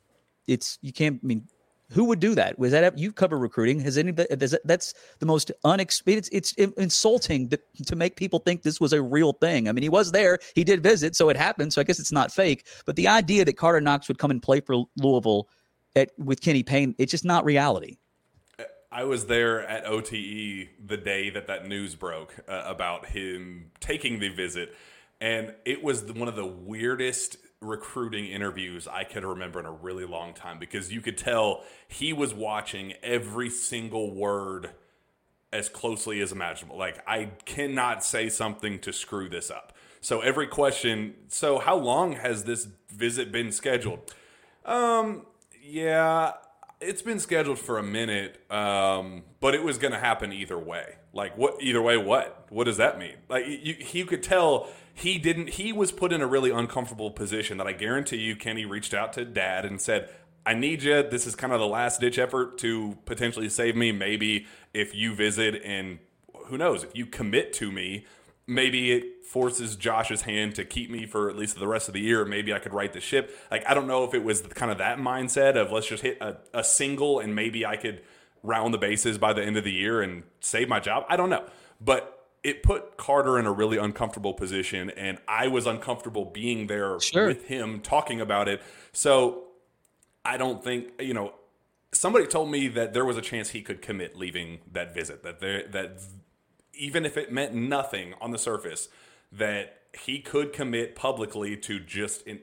[0.47, 1.19] it's you can't.
[1.23, 1.49] I mean,
[1.93, 2.59] who would do that?
[2.59, 3.81] Was that you cover recruiting?
[3.81, 4.35] Has anybody?
[4.65, 6.29] That's the most unexpected.
[6.33, 9.69] It's, it's insulting to, to make people think this was a real thing.
[9.69, 11.73] I mean, he was there, he did visit, so it happened.
[11.73, 12.67] So I guess it's not fake.
[12.87, 15.49] But the idea that Carter Knox would come and play for Louisville
[15.95, 17.99] at with Kenny Payne, it's just not reality.
[18.91, 24.19] I was there at OTE the day that that news broke uh, about him taking
[24.19, 24.75] the visit,
[25.21, 30.05] and it was one of the weirdest recruiting interviews I could remember in a really
[30.05, 34.71] long time because you could tell he was watching every single word
[35.53, 36.79] as closely as imaginable.
[36.79, 39.73] Like, I cannot say something to screw this up.
[40.01, 44.13] So every question, so how long has this visit been scheduled?
[44.65, 45.27] Um,
[45.63, 46.33] yeah,
[46.83, 50.97] it's been scheduled for a minute, um, but it was going to happen either way.
[51.13, 51.63] Like, what?
[51.63, 52.47] Either way, what?
[52.51, 53.17] What does that mean?
[53.29, 57.59] Like, you, you could tell he didn't he was put in a really uncomfortable position
[57.59, 60.11] that I guarantee you Kenny reached out to dad and said
[60.45, 63.93] I need you this is kind of the last ditch effort to potentially save me
[63.93, 65.99] maybe if you visit and
[66.47, 68.05] who knows if you commit to me
[68.47, 72.01] maybe it forces Josh's hand to keep me for at least the rest of the
[72.01, 74.71] year maybe I could right the ship like I don't know if it was kind
[74.71, 78.03] of that mindset of let's just hit a, a single and maybe I could
[78.43, 81.31] round the bases by the end of the year and save my job I don't
[81.31, 81.45] know
[81.81, 86.99] but it put Carter in a really uncomfortable position, and I was uncomfortable being there
[87.01, 87.29] sure.
[87.29, 88.63] with him talking about it.
[88.93, 89.45] So
[90.25, 91.35] I don't think you know.
[91.95, 95.23] Somebody told me that there was a chance he could commit leaving that visit.
[95.25, 96.01] That there, that
[96.75, 98.89] even if it meant nothing on the surface,
[99.31, 102.41] that he could commit publicly to just, in,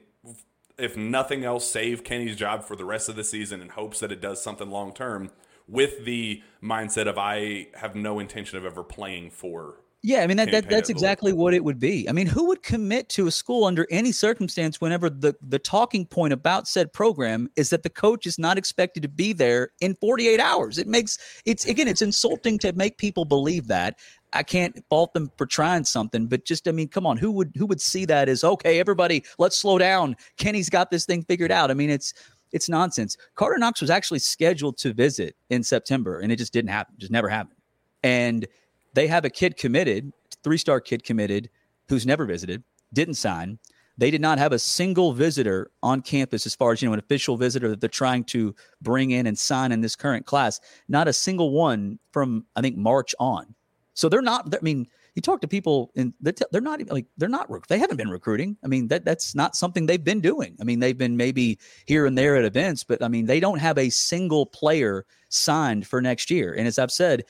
[0.78, 4.12] if nothing else, save Kenny's job for the rest of the season in hopes that
[4.12, 5.30] it does something long term.
[5.68, 10.38] With the mindset of I have no intention of ever playing for yeah, I mean
[10.38, 12.08] that, that that's exactly what it would be.
[12.08, 16.06] I mean, who would commit to a school under any circumstance whenever the the talking
[16.06, 19.94] point about said program is that the coach is not expected to be there in
[19.96, 20.78] 48 hours?
[20.78, 23.98] It makes it's again, it's insulting to make people believe that.
[24.32, 27.52] I can't fault them for trying something, but just I mean, come on, who would
[27.56, 30.16] who would see that as okay, everybody, let's slow down.
[30.36, 31.70] Kenny's got this thing figured out.
[31.70, 32.14] I mean, it's
[32.52, 33.16] it's nonsense.
[33.34, 36.94] Carter Knox was actually scheduled to visit in September, and it just didn't happen.
[36.98, 37.56] Just never happened.
[38.02, 38.46] And
[38.94, 40.12] they have a kid committed,
[40.42, 41.50] three star kid committed,
[41.88, 42.62] who's never visited,
[42.92, 43.58] didn't sign.
[43.98, 46.98] They did not have a single visitor on campus as far as, you know, an
[46.98, 50.58] official visitor that they're trying to bring in and sign in this current class.
[50.88, 53.54] Not a single one from, I think, March on.
[53.94, 57.06] So they're not, I mean, you talk to people and they're, they're not even like
[57.16, 58.56] they're not they haven't been recruiting.
[58.64, 60.56] I mean that that's not something they've been doing.
[60.60, 63.58] I mean they've been maybe here and there at events, but I mean they don't
[63.58, 66.54] have a single player signed for next year.
[66.54, 67.24] And as I've said,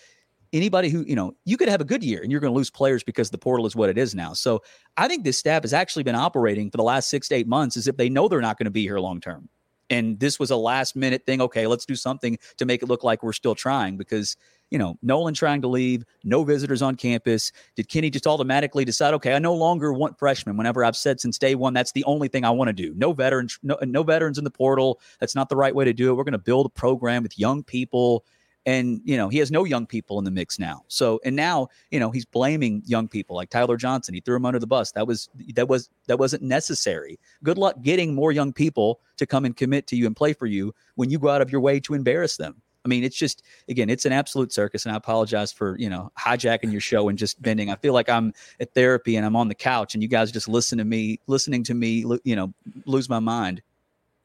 [0.52, 2.70] anybody who you know you could have a good year and you're going to lose
[2.70, 4.32] players because the portal is what it is now.
[4.32, 4.62] So
[4.96, 7.76] I think this staff has actually been operating for the last six to eight months
[7.76, 9.48] as if they know they're not going to be here long term.
[9.90, 11.40] And this was a last minute thing.
[11.42, 14.36] Okay, let's do something to make it look like we're still trying because
[14.70, 17.52] you know, Nolan trying to leave, no visitors on campus.
[17.74, 20.56] Did Kenny just automatically decide, okay, I no longer want freshmen?
[20.56, 22.94] Whenever I've said since day one, that's the only thing I want to do.
[22.96, 25.00] No veterans, no, no veterans in the portal.
[25.18, 26.14] That's not the right way to do it.
[26.14, 28.24] We're going to build a program with young people.
[28.66, 30.84] And, you know, he has no young people in the mix now.
[30.88, 34.14] So, and now, you know, he's blaming young people like Ty-Laur Johnson.
[34.14, 34.92] He threw him under the bus.
[34.92, 37.18] That was, that was, that wasn't necessary.
[37.42, 40.46] Good luck getting more young people to come and commit to you and play for
[40.46, 42.60] you when you go out of your way to embarrass them.
[42.84, 46.10] I mean, it's just again, it's an absolute circus, and I apologize for you know
[46.18, 47.70] hijacking your show and just bending.
[47.70, 50.48] I feel like I'm at therapy and I'm on the couch, and you guys just
[50.48, 52.54] listen to me, listening to me, you know,
[52.86, 53.62] lose my mind.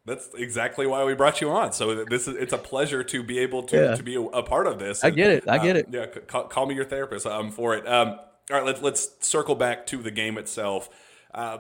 [0.05, 1.73] That's exactly why we brought you on.
[1.73, 3.95] So this is it's a pleasure to be able to yeah.
[3.95, 5.03] to be a, a, part of this.
[5.03, 5.49] I get it.
[5.49, 5.87] I get um, it.
[5.91, 7.25] Yeah, call, call, me your therapist.
[7.25, 7.87] I'm for it.
[7.87, 10.89] Um, all right, let's let's circle back to the game itself.
[11.33, 11.59] Uh,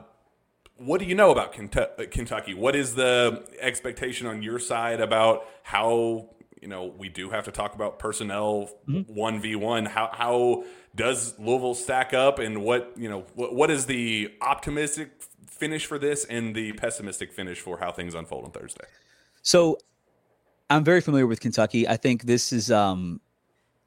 [0.77, 2.53] what do you know about Kentucky?
[2.53, 7.51] What is the expectation on your side about how you know, we do have to
[7.51, 9.13] talk about personnel mm-hmm.
[9.13, 9.85] one v one.
[9.85, 10.63] How how
[10.95, 15.11] does Louisville stack up, and what you know, what, what is the optimistic
[15.57, 18.85] finish for this, and the pessimistic finish for how things unfold on Thursday?
[19.41, 19.77] So,
[20.69, 21.87] I'm very familiar with Kentucky.
[21.87, 23.21] I think this is, um,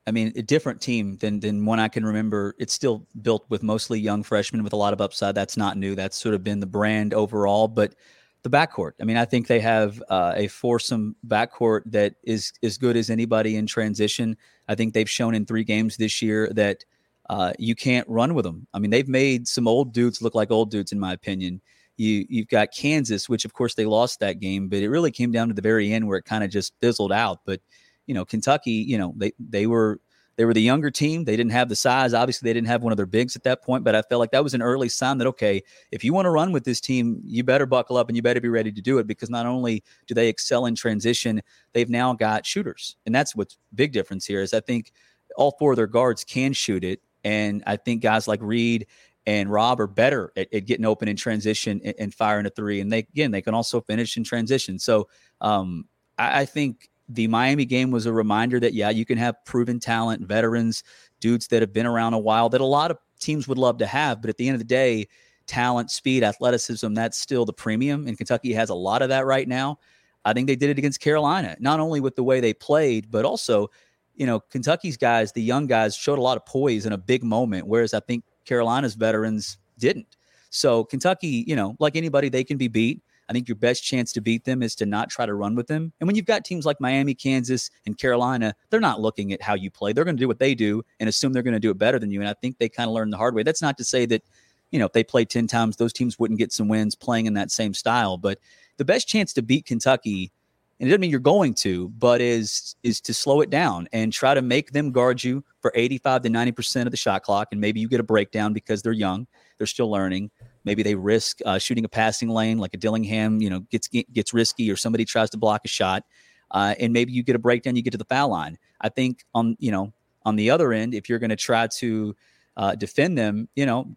[0.06, 2.54] I mean, a different team than than one I can remember.
[2.58, 5.34] It's still built with mostly young freshmen with a lot of upside.
[5.34, 5.94] That's not new.
[5.94, 7.94] That's sort of been the brand overall, but
[8.42, 8.92] the backcourt.
[9.00, 13.10] I mean, I think they have uh, a foursome backcourt that is as good as
[13.10, 14.36] anybody in transition.
[14.68, 16.84] I think they've shown in three games this year that
[17.28, 18.66] uh, you can't run with them.
[18.72, 21.60] I mean, they've made some old dudes look like old dudes, in my opinion.
[21.96, 25.32] You you've got Kansas, which of course they lost that game, but it really came
[25.32, 27.40] down to the very end where it kind of just fizzled out.
[27.44, 27.60] But
[28.06, 30.00] you know, Kentucky, you know, they they were
[30.38, 31.24] they were the younger team.
[31.24, 32.14] They didn't have the size.
[32.14, 34.30] Obviously, they didn't have one of their bigs at that point, but I felt like
[34.30, 37.20] that was an early sign that, okay, if you want to run with this team,
[37.24, 39.82] you better buckle up and you better be ready to do it because not only
[40.06, 42.94] do they excel in transition, they've now got shooters.
[43.04, 44.92] And that's what's big difference here is I think
[45.36, 47.00] all four of their guards can shoot it.
[47.28, 48.86] And I think guys like Reed
[49.26, 52.80] and Rob are better at, at getting open in transition and, and, firing a three.
[52.80, 54.78] And they, again, they can also finish in transition.
[54.78, 55.08] So
[55.42, 55.84] um,
[56.16, 59.78] I, I think the Miami game was a reminder that, yeah, you can have proven
[59.78, 60.82] talent, veterans,
[61.20, 63.86] dudes that have been around a while that a lot of teams would love to
[63.86, 64.22] have.
[64.22, 65.06] But at the end of the day,
[65.46, 68.06] talent, speed, athleticism, that's still the premium.
[68.06, 69.78] And Kentucky has a lot of that right now.
[70.24, 73.26] I think they did it against Carolina, not only with the way they played, but
[73.26, 73.68] also,
[74.18, 77.22] you know, Kentucky's guys, the young guys, showed a lot of poise in a big
[77.22, 80.16] moment, whereas I think Carolina's veterans didn't.
[80.50, 83.00] So Kentucky, you know, like anybody, they can be beat.
[83.28, 85.66] I think your best chance to beat them is to not try to run with
[85.68, 85.92] them.
[86.00, 89.54] And when you've got teams like Miami, Kansas, and Carolina, they're not looking at how
[89.54, 89.92] you play.
[89.92, 91.98] They're going to do what they do and assume they're going to do it better
[91.98, 92.20] than you.
[92.20, 93.42] And I think they kind of learned the hard way.
[93.42, 94.24] That's not to say that,
[94.72, 97.34] you know, if they played 10 times, those teams wouldn't get some wins playing in
[97.34, 98.16] that same style.
[98.16, 98.38] But
[98.78, 100.32] the best chance to beat Kentucky,
[100.80, 104.12] and it doesn't mean you're going to, but is is to slow it down and
[104.12, 107.48] try to make them guard you for 85 to 90% of the shot clock.
[107.50, 109.26] And maybe you get a breakdown because they're young,
[109.58, 110.30] they're still learning.
[110.64, 114.32] Maybe they risk uh, shooting a passing lane like a Dillingham, you know, gets gets
[114.32, 116.04] risky, or somebody tries to block a shot,
[116.52, 118.58] uh, and maybe you get a breakdown, you get to the foul line.
[118.80, 119.92] I think on you know
[120.24, 122.14] on the other end, if you're going to try to
[122.56, 123.96] uh, defend them, you know,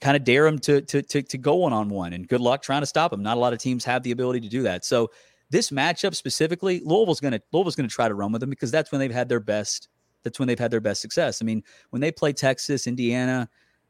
[0.00, 2.62] kind of dare them to, to to to go one on one, and good luck
[2.62, 3.22] trying to stop them.
[3.22, 4.84] Not a lot of teams have the ability to do that.
[4.84, 5.10] So
[5.50, 8.70] this matchup specifically, Louisville's going to Louisville's going to try to run with them because
[8.70, 9.88] that's when they've had their best.
[10.24, 11.40] That's when they've had their best success.
[11.40, 13.48] I mean, when they play Texas, Indiana,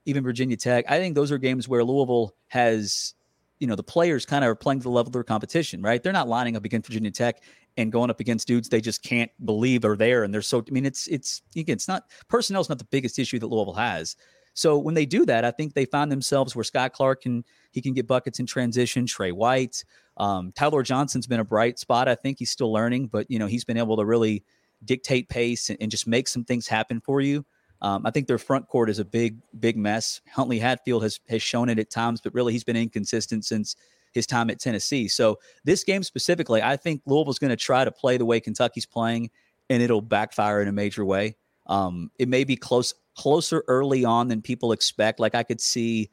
[0.09, 0.87] even Virginia Tech.
[0.89, 3.15] I think those are games where Louisville has,
[3.59, 6.03] you know, the players kind of are playing to the level of their competition, right?
[6.03, 7.43] They're not lining up against Virginia Tech
[7.77, 10.25] and going up against dudes they just can't believe are there.
[10.25, 13.19] And they're so, I mean, it's, it's, again, it's not, personnel is not the biggest
[13.19, 14.17] issue that Louisville has.
[14.59, 17.81] So when they do that, I think they find themselves where Scott Clark can, he
[17.81, 19.07] can get buckets in transition.
[19.07, 19.85] Tre White,
[20.17, 22.09] um, Ty-Laur Johnson's been a bright spot.
[22.09, 24.43] I think he's still learning, but, you know, he's been able to really
[24.85, 27.47] dictate pace and, and just make some things happen for you.
[27.83, 30.21] Um, I think their front court is a big, big mess.
[30.33, 33.77] Huntley Hatfield has has shown it at times, but really he's been inconsistent since
[34.11, 35.07] his time at Tennessee.
[35.07, 38.87] So this game specifically, I think Louisville's going to try to play the way Kentucky's
[38.87, 39.31] playing,
[39.71, 41.37] and it'll backfire in a major way.
[41.69, 45.21] Um, it may be close, closer early on than people expect.
[45.21, 46.11] Like I could see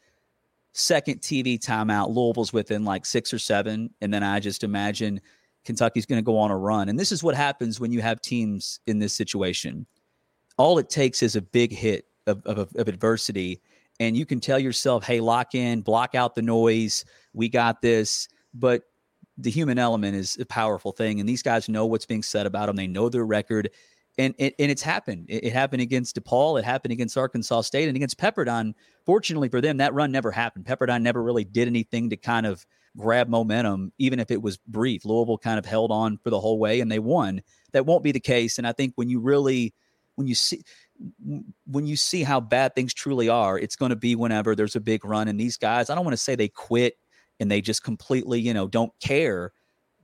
[0.73, 5.21] second TV timeout, Louisville's within like six or seven, and then I just imagine
[5.63, 6.89] Kentucky's going to go on a run.
[6.89, 9.85] And this is what happens when you have teams in this situation
[10.57, 13.61] all it takes is a big hit of, of, of adversity,
[13.99, 17.05] and you can tell yourself, "Hey, lock in, block out the noise.
[17.33, 18.83] We got this." But
[19.37, 22.67] the human element is a powerful thing, and these guys know what's being said about
[22.67, 22.75] them.
[22.75, 23.69] They know their record,
[24.17, 25.25] and and, and it's happened.
[25.29, 26.59] It, it, happened against DePaul.
[26.59, 28.73] It happened against Arkansas State, and against Pepperdine.
[29.05, 30.65] Fortunately for them, that run never happened.
[30.65, 32.65] Pepperdine never really did anything to kind of
[32.97, 35.05] grab momentum, even if it was brief.
[35.05, 37.41] Louisville kind of held on for the whole way, and they won.
[37.73, 38.57] That won't be the case.
[38.57, 39.73] And I think when you really,
[40.15, 40.61] when you see
[41.65, 44.81] when you see how bad things truly are, it's going to be whenever there's a
[44.81, 45.27] big run.
[45.27, 46.97] And these guys, I don't want to say they quit
[47.39, 49.51] and they just completely, you know, don't care.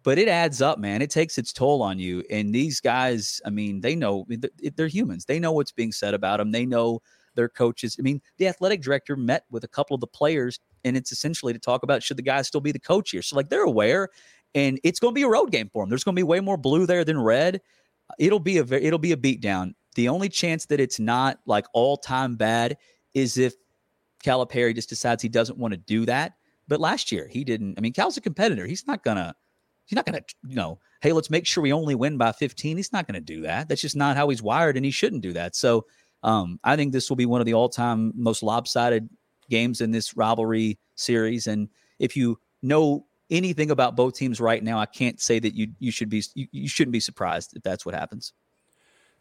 [0.03, 1.01] But it adds up, man.
[1.01, 2.23] It takes its toll on you.
[2.29, 5.25] And these guys, I mean, they know eh, eh, they're humans.
[5.25, 6.51] They know what's being said about them.
[6.51, 7.01] They know
[7.35, 7.95] their coaches.
[7.99, 11.53] I mean, the athletic director met with a couple of the players, and it's essentially
[11.53, 13.21] to talk about should the guy still be the coach here.
[13.21, 14.09] So, like, they're aware,
[14.55, 15.89] and it's going to be a road game for them.
[15.89, 17.61] There's going to be way more blue there than red.
[18.19, 19.73] It'll be a it'll be a beatdown.
[19.95, 22.77] The only chance that it's not like all time bad
[23.13, 23.53] is if
[24.23, 26.33] Calipari just decides he doesn't want to do that.
[26.67, 27.77] But last year he didn't.
[27.77, 28.65] I mean, Cal's a competitor.
[28.65, 29.35] He's not gonna.
[29.91, 30.21] He's not gonna.
[30.47, 32.77] You know, hey, let's make sure we only win by 15.
[32.77, 33.67] He's not gonna do that.
[33.67, 35.53] That's just not how he's wired, and he shouldn't do that.
[35.53, 35.85] So,
[36.23, 39.09] um, I think this will be one of the all-time most lopsided
[39.49, 41.45] games in this rivalry series.
[41.47, 41.67] And
[41.99, 45.91] if you know anything about both teams right now, I can't say that you you
[45.91, 48.31] should be you, you shouldn't be surprised if that's what happens.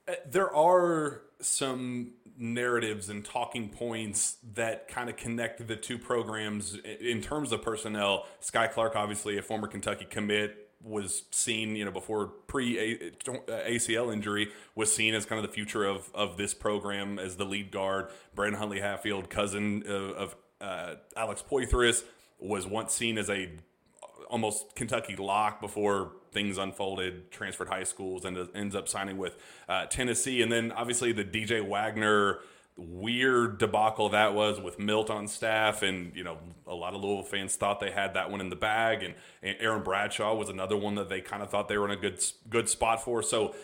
[0.07, 6.77] Uh, there are some narratives and talking points that kind of connect the two programs
[7.01, 8.27] in terms of personnel.
[8.43, 14.49] Skyy Clark, obviously a former Kentucky commit, was seen, you know, before pre ACL injury,
[14.75, 18.09] was seen as kind of the future of of this program as the lead guard.
[18.35, 22.03] Brandon Huntley Hatfield, cousin of, of uh, Alex Poythress,
[22.39, 23.51] was once seen as a
[24.31, 29.37] almost Kentucky lock before things unfolded, transferred high schools, and ends up signing with
[29.69, 30.43] uh, Tennessee.
[30.43, 32.41] And then obviously the DJ Wagner
[32.81, 37.25] weird debacle that was with Milt on staff, and you know a lot of Louisville
[37.25, 40.77] fans thought they had that one in the bag, and, and Aaron Bradshaw was another
[40.77, 43.23] one that they kind of thought they were in a good good spot for.
[43.23, 43.55] So.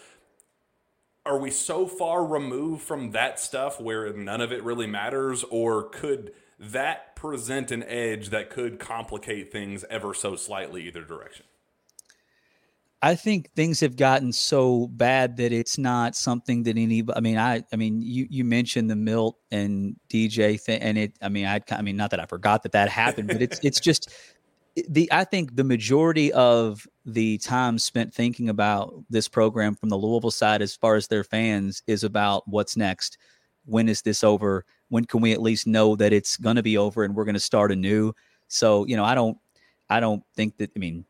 [1.24, 5.82] Are we so far removed from that stuff where none of it really matters, or
[5.88, 11.44] could that present an edge that could complicate things ever so slightly either direction?
[13.02, 17.04] I think things have gotten so bad that it's not something that any.
[17.14, 17.62] I mean, I.
[17.72, 21.12] I mean, you you mentioned the Milt and DJ thing, and it.
[21.20, 21.60] I mean, I.
[21.70, 24.14] I mean, not that I forgot that that happened, but it's it's just
[24.88, 25.10] the.
[25.12, 30.30] I think the majority of the time spent thinking about this program from the Louisville
[30.30, 33.18] side, as far as their fans, is about what's next.
[33.66, 34.64] When is this over?
[34.88, 37.34] When can we at least know that it's going to be over and we're going
[37.34, 38.14] to start anew?
[38.48, 39.36] So you know, I don't.
[39.90, 40.70] I don't think that.
[40.74, 41.04] I mean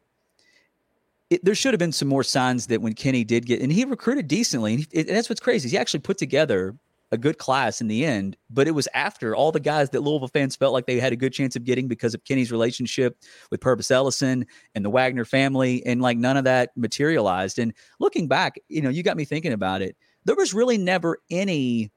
[1.31, 3.85] it, there should have been some more signs that when Kenny did get, and he
[3.85, 4.75] recruited decently.
[4.75, 5.69] And, he, and that's what's crazy.
[5.69, 6.77] He actually put together
[7.13, 10.29] a good class in the end, but it was after all the guys that Louisville
[10.29, 13.17] fans felt like they had a good chance of getting because of Kenny's relationship
[13.51, 17.59] with Pervis Ellison and the Wagner family, and like none of that materialized.
[17.59, 19.97] And looking back, you know, you got me thinking about it.
[20.25, 21.91] There was really never any.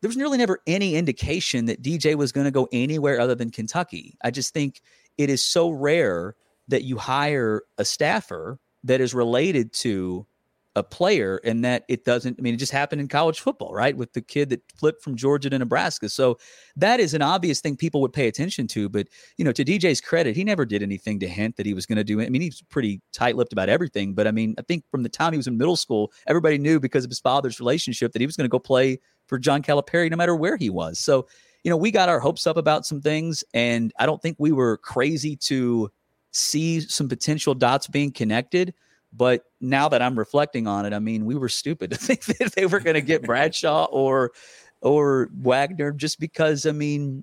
[0.00, 3.50] There was really never any indication that DJ was going to go anywhere other than
[3.50, 4.16] Kentucky.
[4.24, 4.80] I just think
[5.16, 6.34] it is so rare
[6.68, 10.26] that you hire a staffer that is related to
[10.74, 13.94] a player and that it doesn't i mean it just happened in college football right
[13.96, 16.08] with the kid that flipped from georgia to nebraska.
[16.08, 16.38] So
[16.76, 20.00] that is an obvious thing people would pay attention to but you know to dj's
[20.00, 22.26] credit he never did anything to hint that he was going to do it.
[22.26, 25.32] I mean he's pretty tight-lipped about everything but i mean i think from the time
[25.32, 28.36] he was in middle school everybody knew because of his father's relationship that he was
[28.36, 30.98] going to go play for john calipari no matter where he was.
[30.98, 31.26] So
[31.64, 34.52] you know we got our hopes up about some things and i don't think we
[34.52, 35.90] were crazy to
[36.32, 38.74] see some potential dots being connected.
[39.12, 42.52] But now that I'm reflecting on it, I mean, we were stupid to think that
[42.52, 44.32] they were going to get Bradshaw or
[44.80, 47.22] or Wagner just because I mean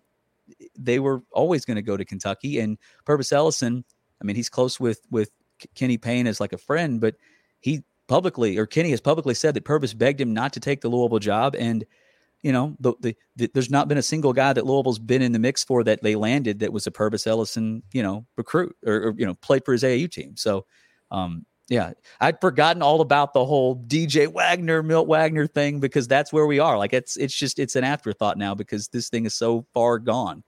[0.77, 3.83] they were always going to go to Kentucky and Pervis Ellison.
[4.21, 5.31] I mean, he's close with with
[5.75, 7.15] Kenny Payne as like a friend, but
[7.59, 10.89] he publicly or Kenny has publicly said that Pervis begged him not to take the
[10.89, 11.85] Louisville job and
[12.41, 15.31] you know, the, the, the, there's not been a single guy that Louisville's been in
[15.31, 19.09] the mix for that they landed that was a Pervis Ellison, you know, recruit or,
[19.09, 20.37] or you know, played for his AAU team.
[20.37, 20.65] So,
[21.11, 26.33] um, yeah, I'd forgotten all about the whole DJ Wagner, Milt Wagner thing because that's
[26.33, 26.77] where we are.
[26.77, 30.43] Like it's it's just it's an afterthought now because this thing is so far gone.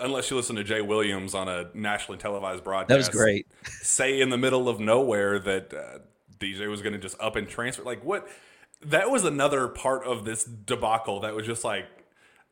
[0.00, 3.46] Unless you listen to Jay Williams on a nationally televised broadcast, that was great.
[3.64, 5.98] say in the middle of nowhere that uh,
[6.38, 7.82] DJ was going to just up and transfer.
[7.82, 8.26] Like what?
[8.86, 11.86] That was another part of this debacle that was just like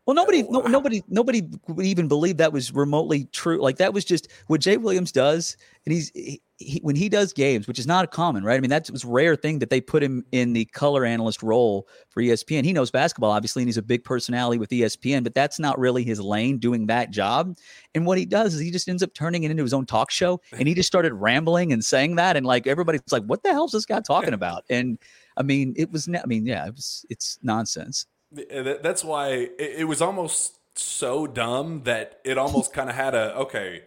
[0.06, 3.60] Well, nobody, no, nobody, nobody would even believe that was remotely true.
[3.60, 7.32] Like that was just what Jay Williams does, and he's he, he, when he does
[7.32, 8.56] games, which is not a common, right?
[8.56, 11.86] I mean, that was rare thing that they put him in the color analyst role
[12.10, 12.64] for ESPN.
[12.64, 16.02] He knows basketball, obviously, and he's a big personality with ESPN, but that's not really
[16.02, 17.56] his lane doing that job.
[17.94, 20.10] And what he does is he just ends up turning it into his own talk
[20.10, 23.50] show, and he just started rambling and saying that, and like everybody's like, "What the
[23.50, 24.98] hell's this guy talking about?" And
[25.39, 28.07] I mean, it was, I mean, yeah, it was, it's nonsense.
[28.32, 33.84] That's why it was almost so dumb that it almost kind of had a okay.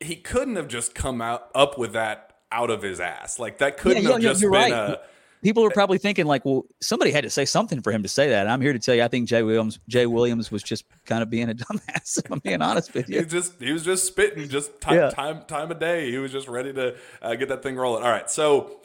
[0.00, 3.38] He couldn't have just come out up with that out of his ass.
[3.38, 4.72] Like that couldn't yeah, have just been right.
[4.72, 5.00] a.
[5.42, 8.28] People are probably thinking like, well, somebody had to say something for him to say
[8.30, 8.40] that.
[8.40, 11.22] And I'm here to tell you, I think Jay Williams, Jay Williams was just kind
[11.22, 12.20] of being a dumbass.
[12.28, 13.20] I'm being honest with you.
[13.20, 15.10] He just he was just spitting, just time yeah.
[15.10, 16.10] time time of day.
[16.10, 18.02] He was just ready to uh, get that thing rolling.
[18.02, 18.80] All right, so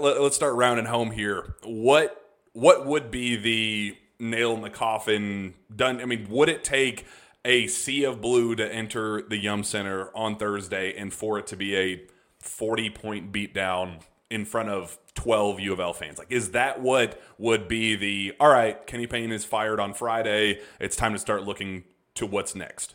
[0.00, 1.54] let, us start rounding home here.
[1.62, 2.18] What
[2.52, 6.00] what would be the nail in the coffin done?
[6.00, 7.06] I mean, would it take
[7.44, 11.56] a sea of blue to enter the Yum Center on Thursday and for it to
[11.56, 12.02] be a
[12.38, 16.18] 40 point beatdown in front of 12 U of L fans?
[16.18, 18.86] Like, is that what would be the all right?
[18.86, 20.60] Kenny Payne is fired on Friday.
[20.78, 21.84] It's time to start looking
[22.14, 22.94] to what's next.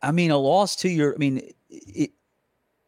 [0.00, 2.12] I mean, a loss to your, I mean, it,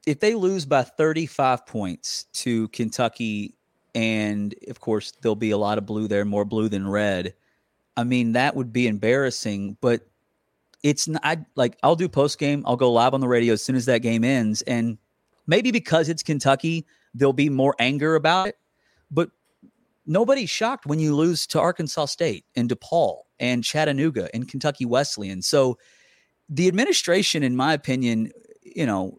[0.07, 3.55] if they lose by 35 points to Kentucky
[3.95, 7.35] and of course there'll be a lot of blue there, more blue than red.
[7.97, 10.07] I mean, that would be embarrassing, but
[10.83, 13.63] it's not I, like I'll do post game, I'll go live on the radio as
[13.63, 14.97] soon as that game ends, and
[15.47, 18.59] maybe because it's Kentucky, there'll be more anger about it.
[19.11, 19.31] But
[20.07, 25.43] nobody's shocked when you lose to Arkansas State and DePaul and Chattanooga and Kentucky Wesleyan.
[25.43, 25.79] So
[26.49, 28.31] the administration, in my opinion,
[28.63, 29.19] you know,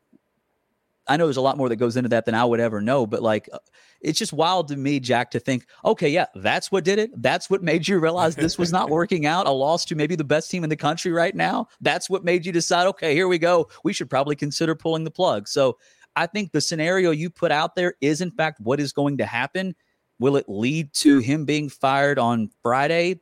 [1.08, 3.08] I know there's a lot more that goes into that than I would ever know,
[3.08, 3.60] but like uh,
[4.02, 7.12] it's just wild to me, Jack, to think, okay, yeah, that's what did it.
[7.22, 9.48] That's what made you realize this was not working out.
[9.48, 11.68] A loss to maybe the best team in the country right now.
[11.82, 13.68] That's what made you decide, okay, here we go.
[13.84, 15.48] We should probably consider pulling the plug.
[15.48, 15.78] So
[16.16, 19.26] I think the scenario you put out there is, in fact, what is going to
[19.26, 19.76] happen.
[20.20, 23.22] Will it lead to him being fired on Friday?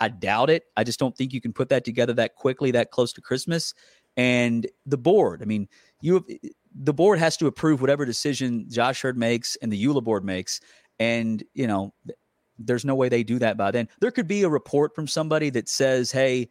[0.00, 0.64] I doubt it.
[0.76, 3.74] I just don't think you can put that together that quickly, that close to Christmas.
[4.16, 5.68] And the board, I mean,
[6.00, 6.24] you have
[6.74, 10.60] the board has to approve whatever decision Josh Heird makes and the ULAA board makes.
[10.98, 11.92] And, you know,
[12.58, 13.88] there's no way they do that by then.
[14.00, 16.50] There could be a report from somebody that says, hey,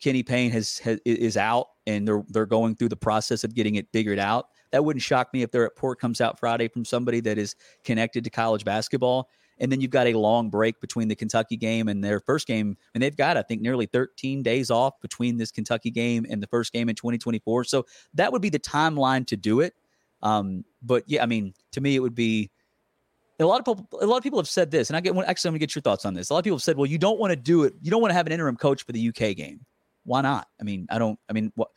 [0.00, 3.76] Kenny Payne has, has is out and they're they're going through the process of getting
[3.76, 4.48] it figured out.
[4.72, 7.54] That wouldn't shock me if their report comes out Friday from somebody that is
[7.84, 11.88] connected to college basketball and then you've got a long break between the Kentucky game
[11.88, 12.76] and their first game.
[12.94, 16.46] And they've got, I think, nearly 13 days off between this Kentucky game and the
[16.46, 17.64] first game in 2024.
[17.64, 19.74] So that would be the timeline to do it.
[20.22, 22.50] Um, but yeah, I mean, to me, it would be
[23.38, 24.00] a lot of people.
[24.00, 25.82] A lot of people have said this, and I get actually, I'm gonna get your
[25.82, 26.30] thoughts on this.
[26.30, 27.74] A lot of people have said, "Well, you don't want to do it.
[27.82, 29.60] You don't want to have an interim coach for the UK game.
[30.04, 30.48] Why not?
[30.60, 31.18] I mean, I don't.
[31.28, 31.68] I mean, what?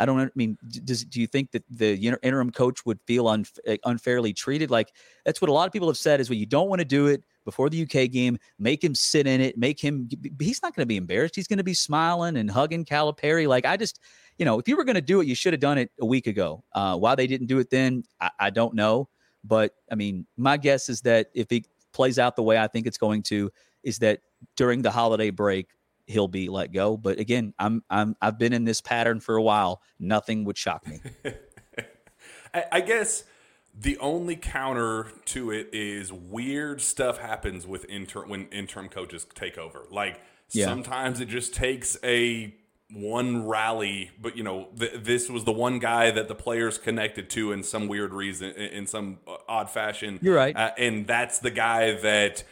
[0.00, 3.76] I don't I mean, does do you think that the interim coach would feel eh,
[3.84, 4.70] unfairly treated?
[4.70, 4.92] Like
[5.26, 7.06] that's what a lot of people have said is, well, you don't want to do
[7.06, 10.08] it before the UK game, make him sit in it, make him.
[10.40, 11.36] He's not going to be embarrassed.
[11.36, 13.46] He's going to be smiling and hugging Calipari.
[13.46, 14.00] Like I just,
[14.38, 16.06] you know, if you were going to do it, you should have done it a
[16.06, 16.64] week ago.
[16.72, 19.10] Uh, why they didn't do it then, I, I don't know.
[19.44, 22.86] But I mean, my guess is that if it plays out the way I think
[22.86, 23.50] it's going to,
[23.82, 24.20] is that
[24.56, 25.68] during the holiday break,
[26.10, 26.96] he'll be let go.
[26.96, 29.80] But again, I'm I'm I've been in this pattern for a while.
[29.98, 31.00] Nothing would shock me.
[32.72, 33.24] I guess
[33.78, 39.56] the only counter to it is weird stuff happens with interim when interim coaches take
[39.56, 39.86] over.
[39.90, 40.66] Like yeah.
[40.66, 42.54] sometimes it just takes a
[42.92, 47.30] one rally, but you know th- this was the one guy that the players connected
[47.30, 50.18] to in some weird reason, in some odd fashion.
[50.20, 52.42] You're right, uh, and that's the guy that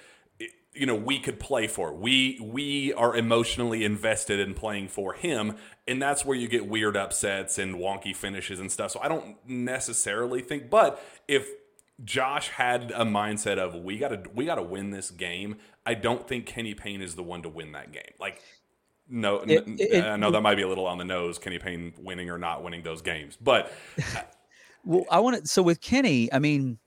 [0.78, 1.92] you know we could play for.
[1.92, 5.56] We we are emotionally invested in playing for him,
[5.86, 8.92] and that's where you get weird upsets and wonky finishes and stuff.
[8.92, 11.48] So I don't necessarily think, but if
[12.04, 15.94] Josh had a mindset of we got to we got to win this game, I
[15.94, 18.14] don't think Kenny Payne is the one to win that game.
[18.20, 18.40] Like
[19.10, 21.94] no, it, it, I know that might be a little on the nose, Kenny Payne
[21.98, 23.72] winning or not winning those games, but.
[24.84, 25.48] well, I want to.
[25.48, 26.78] So with Kenny, I mean,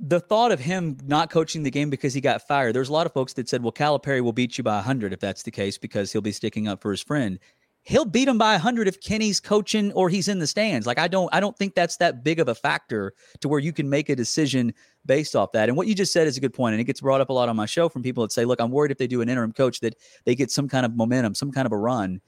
[0.00, 3.06] the thought of him not coaching the game because he got fired, there's a lot
[3.06, 5.76] of folks that said, well, Calipari will beat you by 100 if that's the case
[5.76, 7.38] because he'll be sticking up for his friend.
[7.82, 10.86] He'll beat him by 100 if Kenny's coaching or he's in the stands.
[10.86, 13.72] Like I don't I don't think that's that big of a factor to where you
[13.72, 14.74] can make a decision
[15.06, 15.68] based off that.
[15.68, 17.32] And what you just said is a good point and it gets brought up a
[17.32, 19.30] lot on my show from people that say, "Look, I'm worried if they do an
[19.30, 19.94] interim coach that
[20.26, 22.20] they get some kind of momentum, some kind of a run."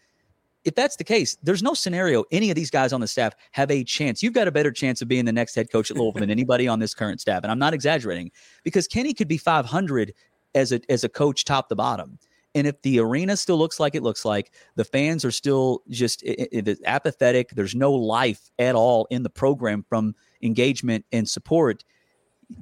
[0.65, 3.71] If that's the case, there's no scenario any of these guys on the staff have
[3.71, 4.23] a chance.
[4.23, 6.69] You've got a better chance of being the next head coach at Louisville than anybody
[6.69, 7.43] on this current staff.
[7.43, 8.31] And I'm not exaggerating
[8.63, 10.13] because Kenny could be 500
[10.55, 12.19] as a as a coach top to bottom.
[12.55, 16.23] And if the arena still looks like it looks like, the fans are still just
[16.25, 17.51] it, it, apathetic.
[17.51, 21.85] There's no life at all in the program from engagement and support.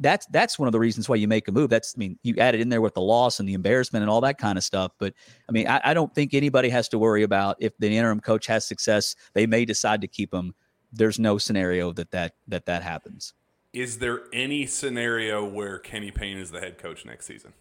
[0.01, 1.71] That's that's one of the reasons why you make a move.
[1.71, 4.11] That's I mean, you add it in there with the loss and the embarrassment and
[4.11, 4.93] all that kind of stuff.
[4.99, 5.15] But
[5.49, 8.47] I mean, I, I don't think anybody has to worry about if the interim coach
[8.47, 9.17] has success.
[9.33, 10.55] They may decide to keep him.
[10.93, 13.35] There's no scenario that that that that happens.
[13.73, 17.53] Is there any scenario where Kenny Payne is the head coach next season?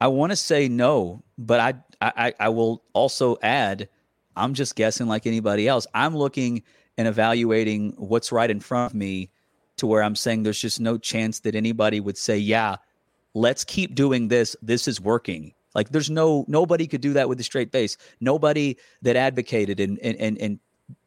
[0.00, 3.88] I want to say no, but I, I I will also add,
[4.36, 5.86] I'm just guessing like anybody else.
[5.94, 6.62] I'm looking
[6.98, 9.30] and evaluating what's right in front of me
[9.82, 12.76] to where I'm saying there's just no chance that anybody would say, yeah,
[13.34, 14.54] let's keep doing this.
[14.62, 15.52] This is working.
[15.74, 17.96] Like there's no nobody could do that with a straight face.
[18.20, 20.60] Nobody that advocated and and and, and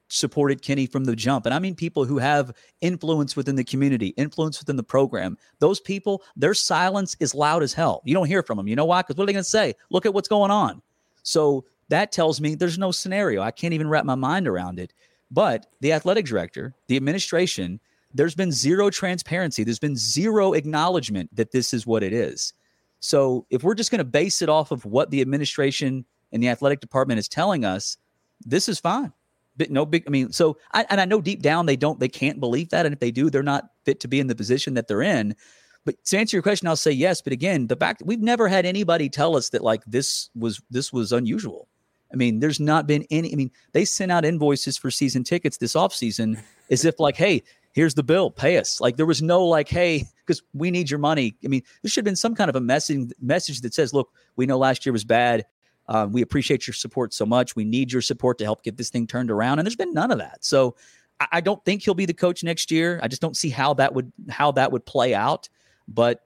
[0.09, 1.45] supported Kenny from the jump.
[1.45, 2.51] And I mean people who have
[2.81, 5.37] influence within the community, influence within the program.
[5.59, 8.01] Those people, their silence is loud as hell.
[8.03, 8.67] You don't hear from them.
[8.67, 9.03] You know why?
[9.03, 9.73] Because what are they going to say?
[9.89, 10.81] Look at what's going on.
[11.23, 13.41] So that tells me there's no scenario.
[13.41, 14.93] I can't even wrap my mind around it.
[15.31, 17.79] But the athletic director, the administration,
[18.15, 19.63] there's been zero transparency.
[19.63, 22.53] There's been zero acknowledgement that this is what it is.
[23.01, 26.47] So if we're just going to base it off of what the administration and the
[26.47, 27.97] athletic department is telling us,
[28.45, 29.13] this is fine
[29.57, 30.05] But no big.
[30.07, 32.85] I mean, so I, and I know deep down they don't, they can't believe that,
[32.85, 35.35] and if they do, they're not fit to be in the position that they're in.
[35.83, 37.21] But to answer your question, I'll say yes.
[37.21, 40.91] But again, the fact we've never had anybody tell us that like this was this
[40.91, 41.67] was unusual.
[42.11, 43.31] I mean, there's not been any.
[43.31, 46.41] I mean, they sent out invoices for season tickets this off season
[46.71, 47.43] as if like, hey,
[47.75, 48.79] here's the bill, pay us.
[48.79, 51.35] Like there was no like, hey, because we need your money.
[51.43, 54.11] I mean, there should have been some kind of a message message that says, look,
[54.37, 55.45] we know last year was bad.
[55.87, 57.55] Um, we appreciate your support so much.
[57.55, 59.59] We need your support to help get this thing turned around.
[59.59, 60.43] And there's been none of that.
[60.43, 60.75] So
[61.19, 62.99] I, I don't think he'll be the coach next year.
[63.03, 65.49] I just don't see how that would how that would play out.
[65.87, 66.23] But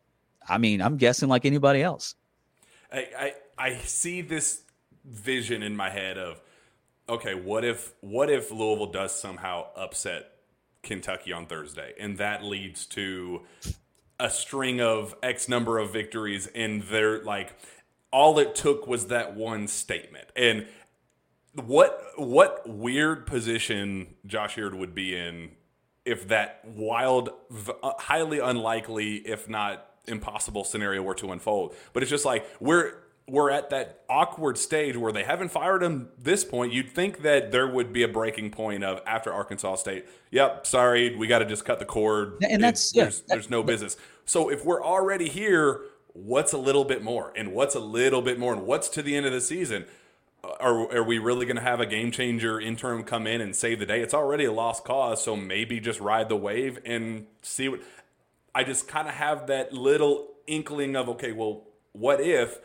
[0.48, 2.16] I mean, I'm guessing like anybody else.
[2.94, 4.62] I, I, I see this
[5.04, 6.40] vision in my head of
[7.10, 10.39] okay, what if what if Louisville does somehow upset
[10.84, 13.42] Kentucky on Thursday, and that leads to
[14.20, 17.56] a string of X number of victories, and they're like
[18.12, 20.28] all it took was that one statement.
[20.36, 20.68] And
[21.54, 25.52] what what weird position Josh Heird would be in
[26.06, 27.30] if that wild,
[27.84, 31.76] uh, highly unlikely, if not impossible scenario were to unfold.
[31.94, 32.94] But it's just like we're
[33.30, 36.74] we're at that awkward stage where they haven't fired him this point.
[36.74, 40.06] You'd think that there would be a breaking point of after Arkansas State.
[40.32, 42.34] Yep, sorry, we got to just cut the cord.
[42.48, 43.98] And that's yeah, there's, there's no business.
[44.26, 45.82] So if we're already here,
[46.14, 49.16] what's a little bit more and what's a little bit more and what's to the
[49.16, 49.86] end of the season
[50.44, 53.56] uh, are, are we really going to have a game changer interim come in and
[53.56, 57.26] save the day it's already a lost cause so maybe just ride the wave and
[57.42, 57.80] see what
[58.56, 61.64] i just kind of have that little inkling of okay well
[61.94, 62.60] what if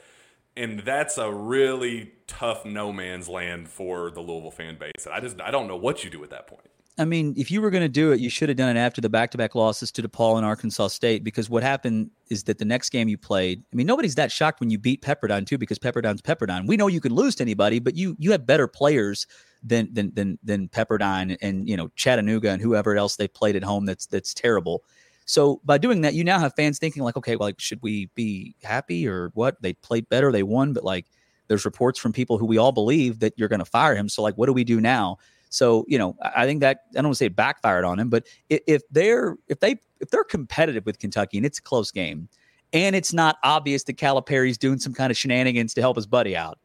[0.56, 5.40] and that's a really tough no man's land for the louisville fan base i just
[5.40, 7.82] i don't know what you do at that point I mean, if you were going
[7.82, 10.46] to do it, you should have done it after the back-to-back losses to DePaul and
[10.46, 11.24] Arkansas State.
[11.24, 14.60] Because what happened is that the next game you played, I mean, nobody's that shocked
[14.60, 16.68] when you beat Pepperdine too, because Pepperdine's Pepperdine.
[16.68, 19.26] We know you can lose to anybody, but you you have better players
[19.64, 23.64] than than than than Pepperdine and you know Chattanooga and whoever else they played at
[23.64, 23.86] home.
[23.86, 24.84] That's that's terrible.
[25.26, 28.06] So by doing that, you now have fans thinking like, okay, well, like, should we
[28.14, 29.60] be happy or what?
[29.62, 31.06] They played better, they won, but like,
[31.48, 34.08] there's reports from people who we all believe that you're going to fire him.
[34.08, 35.18] So like, what do we do now?
[35.54, 38.08] So you know, I think that I don't want to say it backfired on him,
[38.08, 42.28] but if they're if they if they're competitive with Kentucky and it's a close game,
[42.72, 46.36] and it's not obvious that Calipari's doing some kind of shenanigans to help his buddy
[46.36, 46.58] out,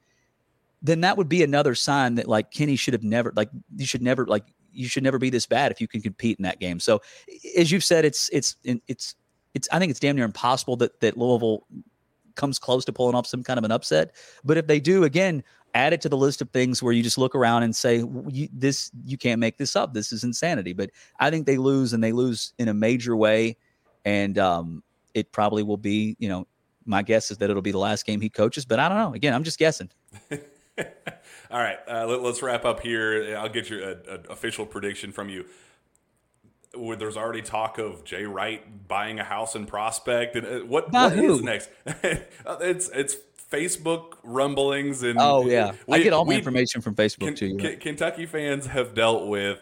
[0.82, 4.02] then that would be another sign that like Kenny should have never like you should
[4.02, 6.80] never like you should never be this bad if you can compete in that game.
[6.80, 7.02] So
[7.58, 9.16] as you've said, it's it's it's
[9.54, 11.66] it's I think it's damn near impossible that that Louisville
[12.36, 14.16] comes close to pulling off some kind of an upset.
[14.44, 15.44] But if they do, again,
[15.74, 18.48] add it to the list of things where you just look around and say you,
[18.52, 19.94] this you can't make this up.
[19.94, 20.74] This is insanity.
[20.74, 23.58] But i think they lose and they lose in a major way.
[24.06, 26.48] And um, it probably will be you know
[26.86, 28.66] my guess is that it'll be the last game he coaches.
[28.66, 29.14] But i don't know.
[29.14, 29.90] Again i'm just guessing
[31.52, 33.96] all right uh, let, us wrap up here i'll get your
[34.30, 35.46] official prediction from you
[36.76, 40.92] where there's already talk of Jay Wright buying a house in Prospect, and uh, what,
[40.92, 41.70] what is next?
[41.86, 43.18] it's it's
[43.52, 47.58] Facebook rumblings and oh yeah, we, I get all my we, information from Facebook too.
[47.58, 49.60] K- Kentucky fans have dealt with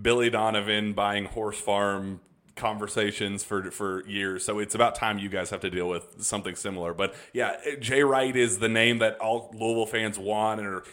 [0.00, 2.20] Billy Donovan buying horse farm
[2.56, 6.54] conversations for for years, so it's about time you guys have to deal with something
[6.54, 6.92] similar.
[6.92, 10.84] But yeah, Jay Wright is the name that all Louisville fans want and are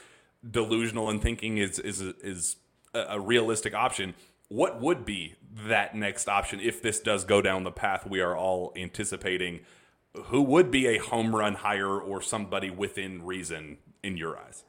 [0.49, 2.57] delusional and thinking is is is
[2.93, 4.13] a, realistic option.
[4.49, 5.35] What would be
[5.67, 9.61] that next option if this does go down the path we are all anticipating?
[10.25, 14.63] who would be a home run hire or somebody within reason in your eyes?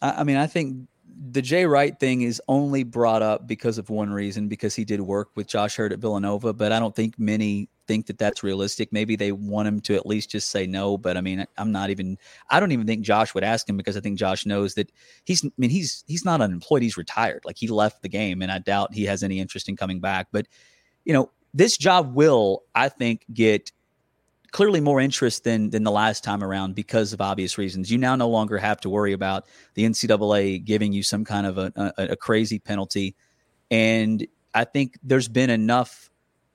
[0.00, 0.88] I mean, I think
[1.30, 5.00] the Jay Wright thing is only brought up because of one reason, because he did
[5.00, 8.92] work with Josh Heird at Villanova, but I don't think many think that that's realistic.
[8.92, 11.90] Maybe they want him to at least just say no, but I mean, I'm not
[11.90, 12.18] even.
[12.50, 14.90] I don't even think Josh would ask him because I think Josh knows that
[15.24, 15.44] he's.
[15.44, 16.82] I mean, he's he's not unemployed.
[16.82, 17.42] He's retired.
[17.44, 20.28] Like he left the game, and I doubt he has any interest in coming back.
[20.32, 20.46] But
[21.04, 23.72] you know, this job will, I think, get
[24.52, 27.90] clearly more interest than than the last time around because of obvious reasons.
[27.90, 31.58] You now no longer have to worry about the NCAA giving you some kind of
[31.58, 33.16] a, a, a crazy penalty,
[33.70, 36.10] and I think there's been enough.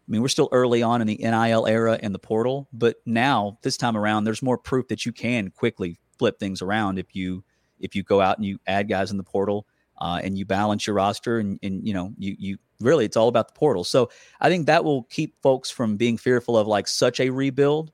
[0.08, 3.58] I mean, we're still early on in the NIL era and the portal, but now
[3.62, 7.43] this time around, there's more proof that you can quickly flip things around if you
[7.80, 9.68] if you go out and you add guys in the portal
[9.99, 13.28] uh, and you balance your roster and, and you know you you really it's all
[13.28, 13.84] about the portal.
[13.84, 17.91] So I think that will keep folks from being fearful of like such a rebuild.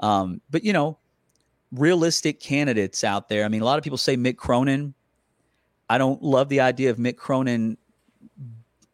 [0.00, 0.98] Um, but you know,
[1.72, 3.44] realistic candidates out there.
[3.44, 4.94] I mean, a lot of people say Mick Cronin.
[5.88, 7.76] I don't love the idea of Mick Cronin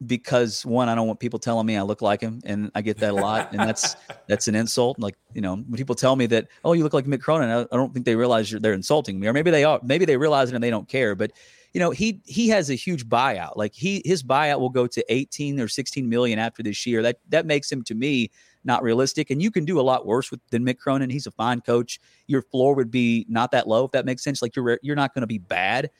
[0.06, 2.98] because one, I don't want people telling me I look like him, and I get
[2.98, 3.96] that a lot, and that's
[4.28, 4.98] that's an insult.
[4.98, 7.60] Like you know, when people tell me that, oh, you look like Mick Cronin, I,
[7.62, 10.50] I don't think they realize they're insulting me, or maybe they are, maybe they realize
[10.50, 11.14] it and they don't care.
[11.14, 11.32] But
[11.72, 13.56] you know, he he has a huge buyout.
[13.56, 17.02] Like he his buyout will go to 18 or 16 million after this year.
[17.02, 18.30] That that makes him to me
[18.64, 19.30] not realistic.
[19.30, 21.10] And you can do a lot worse with than Mick Cronin.
[21.10, 22.00] He's a fine coach.
[22.26, 24.42] Your floor would be not that low if that makes sense.
[24.42, 25.90] Like you're you're not going to be bad,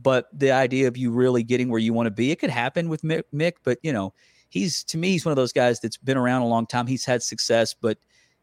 [0.00, 2.88] but the idea of you really getting where you want to be, it could happen
[2.88, 3.54] with Mick, Mick.
[3.64, 4.14] But you know,
[4.48, 6.86] he's to me he's one of those guys that's been around a long time.
[6.86, 7.98] He's had success, but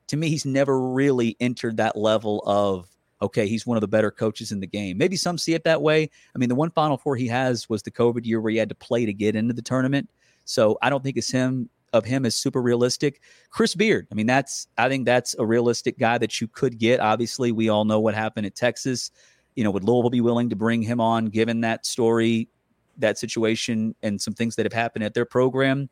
[0.07, 2.89] to me he's never really entered that level of
[3.21, 4.97] okay, he's one of the better coaches in the game.
[4.97, 6.09] Maybe some see it that way.
[6.35, 8.69] I mean, the one Final Four he has was the COVID year where he had
[8.69, 10.09] to play to get into the tournament.
[10.43, 13.21] So I don't think it's him of him is super realistic.
[13.49, 16.99] Chris Beard, I mean, that's I think that's a realistic guy that you could get.
[16.99, 19.11] Obviously, we all know what happened at Texas.
[19.55, 22.49] You know, would Louisville be willing to bring him on, given that story,
[22.97, 25.89] that situation, and some things that have happened at their program?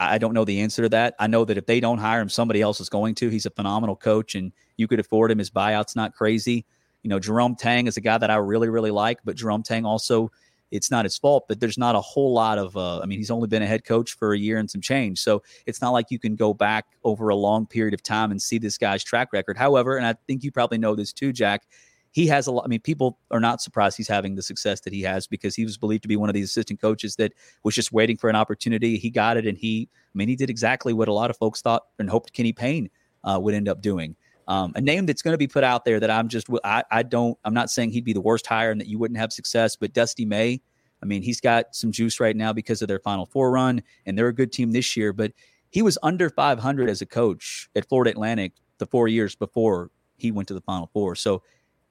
[0.00, 1.14] I don't know the answer to that.
[1.18, 3.28] I know that if they don't hire him, somebody else is going to.
[3.28, 5.38] He's a phenomenal coach, and you could afford him.
[5.38, 6.66] His buyout's not crazy.
[7.02, 9.84] You know, Jerome Tang is a guy that I really, really like, but Jerome Tang
[9.84, 10.30] also,
[10.70, 13.30] it's not his fault, but there's not a whole lot of, uh, I mean, he's
[13.30, 15.20] only been a head coach for a year and some change.
[15.20, 18.40] So it's not like you can go back over a long period of time and
[18.40, 19.56] see this guy's track record.
[19.56, 21.66] However, and I think you probably know this too, Jack,
[22.12, 22.64] he has a lot.
[22.64, 25.64] I mean, people are not surprised he's having the success that he has because he
[25.64, 27.32] was believed to be one of these assistant coaches that
[27.64, 28.98] was just waiting for an opportunity.
[28.98, 31.62] He got it, and he, I mean, he did exactly what a lot of folks
[31.62, 32.90] thought and hoped Kenny Payne
[33.24, 34.14] uh, would end up doing.
[34.46, 37.02] Um, a name that's going to be put out there that I'm just, I, I
[37.02, 39.76] don't, I'm not saying he'd be the worst hire and that you wouldn't have success,
[39.76, 40.60] but Dusty May,
[41.02, 44.16] I mean, he's got some juice right now because of their Final Four run, and
[44.16, 45.12] they're a good team this year.
[45.12, 45.32] But
[45.70, 50.30] he was under 500 as a coach at Florida Atlantic the four years before he
[50.30, 51.16] went to the Final Four.
[51.16, 51.42] So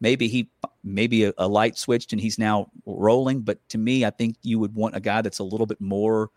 [0.02, 0.50] maybe he
[0.84, 4.60] maybe a, a, light switched and he's now rolling but to me i think you
[4.60, 6.30] would want a guy that's a little bit more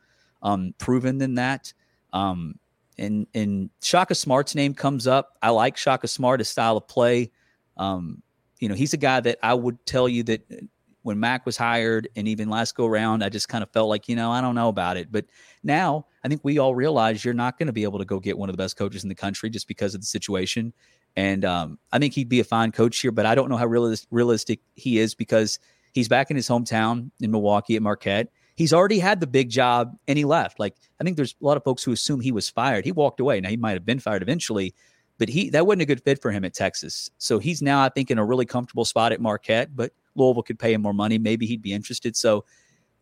[0.44, 1.72] um, proven than that.
[2.12, 2.60] Um,
[2.96, 5.36] and and shaka smart's name comes up.
[5.42, 7.32] I like shaka smart his style of play.
[7.76, 8.22] Um,
[8.60, 10.64] you know he's a guy that i would tell you that uh,
[11.02, 14.08] when mac was hired and even last go around i just kind of felt like
[14.08, 15.10] you know i don't know about it.
[15.10, 15.26] But
[15.64, 18.38] now i think we all realize you're not going to be able to go get
[18.38, 20.72] one of the best coaches in the country just because of the situation
[21.16, 23.66] and um, I think he'd be a fine coach here, but I don't know how
[23.66, 25.58] realis- realistic he is because
[25.92, 28.28] he's back in his hometown in Milwaukee at Marquette.
[28.56, 30.60] He's already had the big job and he left.
[30.60, 32.84] Like I think there's a lot of folks who assume he was fired.
[32.84, 33.40] He walked away.
[33.40, 34.74] Now he might have been fired eventually,
[35.18, 37.10] but he that wasn't a good fit for him at Texas.
[37.18, 39.74] So he's now I think in a really comfortable spot at Marquette.
[39.74, 41.18] But Louisville could pay him more money.
[41.18, 42.16] Maybe he'd be interested.
[42.16, 42.44] So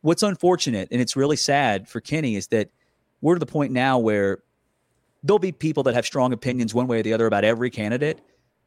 [0.00, 2.70] what's unfortunate and it's really sad for Kenny is that
[3.20, 4.42] we're to the point now where
[5.23, 8.20] there'll be people that have strong opinions one way or the other about every candidate.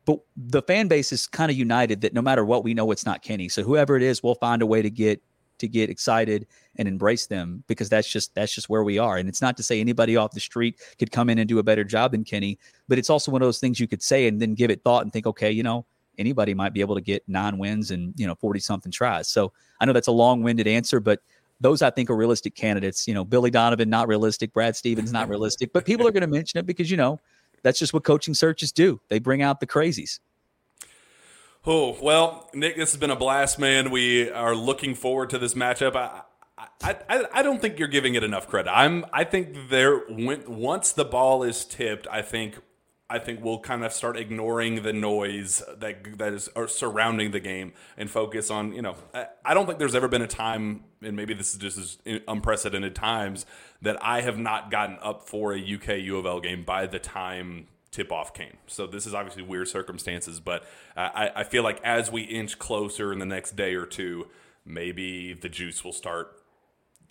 [0.06, 3.06] But the fan base is kind of united that no matter what, we know it's
[3.06, 3.49] not Kenny.
[3.49, 5.22] So whoever it is, we'll find a way to get
[5.58, 9.18] to get excited and embrace them because that's just that's just where we are.
[9.18, 11.64] And it's not to say anybody off the street could come in and do a
[11.64, 14.41] better job than Kenny, but it's also one of those things you could say and
[14.41, 15.86] then give it thought and think, okay, you know,
[16.18, 19.28] anybody might be able to get nine wins and you know 40 something tries.
[19.28, 21.22] So I know that's a long-winded answer, but
[21.60, 23.08] those I think are realistic candidates.
[23.08, 24.53] You know, Billy Donovan, not realistic.
[24.53, 25.74] Brad Stevens, not realistic.
[25.74, 27.20] But people are going to mention it because, you know,
[27.64, 29.01] that's just what coaching searches do.
[29.10, 30.20] They bring out the crazies.
[31.66, 33.89] Oh, well, Nick, this has been a blast, man.
[33.89, 35.95] We are looking forward to this matchup.
[35.95, 36.22] I,
[36.84, 38.72] I, I, I don't think you're giving it enough credit.
[38.72, 42.60] I'm I think there when, once the ball is tipped, I think
[43.08, 47.74] I think we'll kind of start ignoring the noise that that is surrounding the game
[47.97, 48.95] and focus on you know
[49.43, 53.45] I don't think there's ever been a time and maybe this is just unprecedented times
[53.84, 56.99] that I have not gotten up for a UK U of L game by the
[56.99, 58.58] time tip off came.
[58.68, 60.66] So this is obviously weird circumstances, but
[60.97, 64.28] I, I feel like as we inch closer in the next day or two,
[64.66, 66.41] maybe the juice will start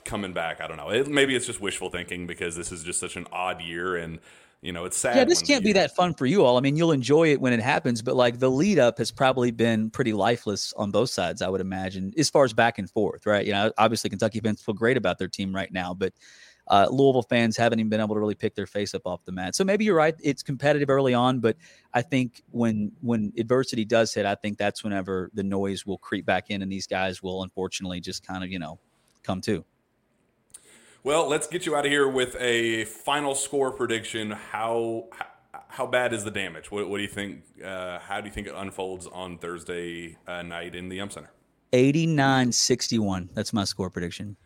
[0.04, 0.60] coming back.
[0.60, 0.90] I don't know.
[0.90, 4.18] It, maybe it's just wishful thinking because this is just such an odd year and
[4.64, 5.14] you know it's sad.
[5.14, 6.56] Yeah, this can't be that fun for you all.
[6.56, 9.50] I mean, you'll enjoy it when it happens, but like the lead up has probably
[9.50, 11.42] been pretty lifeless on both sides.
[11.42, 13.44] I would imagine, as far as back and forth, right?
[13.44, 16.14] You know, obviously Kentucky fans feel great about their team right now, but
[16.68, 19.32] uh, Louisville fans haven't even been able to really pick their face up off the
[19.32, 19.54] mat.
[19.54, 21.58] So maybe you're right; it's competitive early on, but
[21.92, 26.24] I think when when adversity does hit, I think that's whenever the noise will creep
[26.24, 28.78] back in, and these guys will unfortunately just kind of you know
[29.22, 29.62] come to.
[31.04, 34.30] Well, let's get you out of here with a final score prediction.
[34.30, 35.08] How
[35.68, 36.70] how bad is the damage?
[36.70, 37.42] What, what do you think?
[37.62, 41.28] Uh, how do you think it unfolds on Thursday uh, night in the Yum Center?
[41.74, 43.28] 89-61.
[43.34, 44.36] That's my score prediction.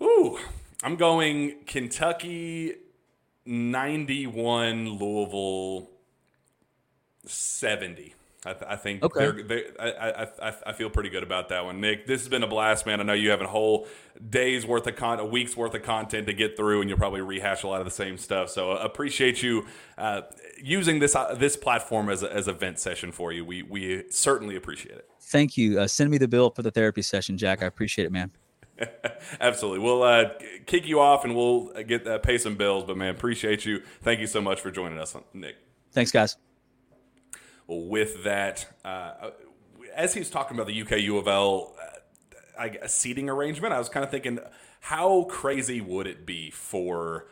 [0.00, 0.38] Ooh,
[0.82, 2.76] I'm going Kentucky
[3.44, 5.90] 91, Louisville
[7.26, 8.14] 70.
[8.46, 9.42] I, th- I think okay.
[9.42, 12.06] they, I, I, I feel pretty good about that one, Nick.
[12.06, 13.00] This has been a blast, man.
[13.00, 13.86] I know you have a whole
[14.28, 17.22] day's worth of con, a week's worth of content to get through, and you'll probably
[17.22, 18.50] rehash a lot of the same stuff.
[18.50, 19.66] So uh, appreciate you
[19.96, 20.22] uh,
[20.62, 23.44] using this uh, this platform as a, as a vent session for you.
[23.44, 25.08] We we certainly appreciate it.
[25.20, 25.80] Thank you.
[25.80, 27.62] Uh, send me the bill for the therapy session, Jack.
[27.62, 28.30] I appreciate it, man.
[29.40, 29.78] Absolutely.
[29.80, 30.30] We'll uh,
[30.66, 32.84] kick you off and we'll get uh, pay some bills.
[32.84, 33.82] But man, appreciate you.
[34.02, 35.56] Thank you so much for joining us, Nick.
[35.92, 36.36] Thanks, guys.
[37.66, 39.30] With that, uh,
[39.94, 41.74] as he was talking about the UK U of L
[42.58, 44.38] uh, seating arrangement, I was kind of thinking,
[44.80, 47.26] how crazy would it be for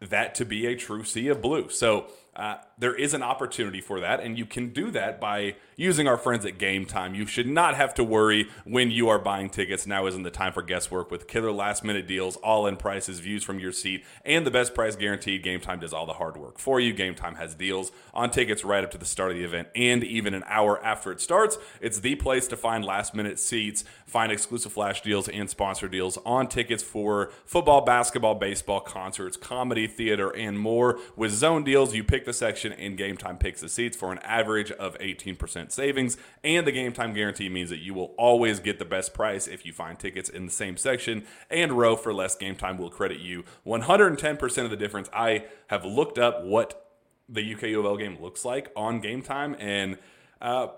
[0.00, 1.68] that to be a true sea of blue?
[1.68, 2.06] So
[2.40, 6.16] uh, there is an opportunity for that, and you can do that by using our
[6.16, 7.14] friends at Game Time.
[7.14, 9.86] You should not have to worry when you are buying tickets.
[9.86, 13.44] Now isn't the time for guesswork with killer last minute deals, all in prices, views
[13.44, 15.42] from your seat, and the best price guaranteed.
[15.42, 16.94] Game Time does all the hard work for you.
[16.94, 20.02] Game Time has deals on tickets right up to the start of the event and
[20.02, 21.58] even an hour after it starts.
[21.82, 26.16] It's the place to find last minute seats, find exclusive flash deals and sponsor deals
[26.24, 30.98] on tickets for football, basketball, baseball, concerts, comedy, theater, and more.
[31.16, 34.12] With zone deals, you pick pick the section and Game Time picks the seats for
[34.12, 36.16] an average of 18% savings.
[36.44, 39.66] And the Game Time guarantee means that you will always get the best price if
[39.66, 42.36] you find tickets in the same section and row for less.
[42.36, 45.08] Game Time will credit you 110% of the difference.
[45.12, 46.86] I have looked up what
[47.28, 49.98] the UK U of L game looks like on Game Time and
[50.40, 50.68] uh,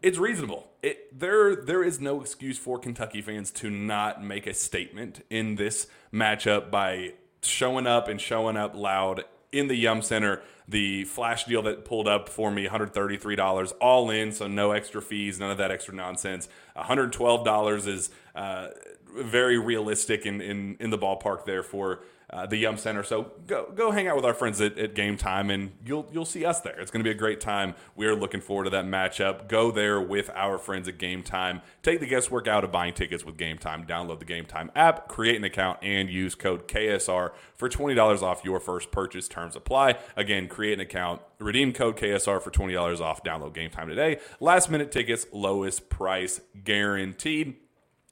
[0.00, 0.68] it's reasonable.
[0.82, 5.56] It, there there is no excuse for Kentucky fans to not make a statement in
[5.56, 10.42] this matchup by showing up and showing up loud in the Yum Center.
[10.68, 15.40] The flash deal that pulled up for me, $133 all in, so no extra fees,
[15.40, 16.48] none of that extra nonsense.
[16.76, 18.68] $112 is uh,
[19.16, 22.00] very realistic in, in, in the ballpark there for
[22.30, 23.02] uh, the Yum Center.
[23.02, 26.26] So go go hang out with our friends at, at Game Time, and you'll you'll
[26.26, 26.78] see us there.
[26.78, 27.74] It's going to be a great time.
[27.96, 29.48] We are looking forward to that matchup.
[29.48, 31.62] Go there with our friends at Game Time.
[31.82, 33.86] Take the guesswork out of buying tickets with Game Time.
[33.86, 38.22] Download the Game Time app, create an account, and use code KSR for twenty dollars
[38.22, 39.26] off your first purchase.
[39.26, 39.96] Terms apply.
[40.14, 43.22] Again, create an account, redeem code KSR for twenty dollars off.
[43.24, 44.18] Download Game Time today.
[44.38, 47.56] Last minute tickets, lowest price guaranteed.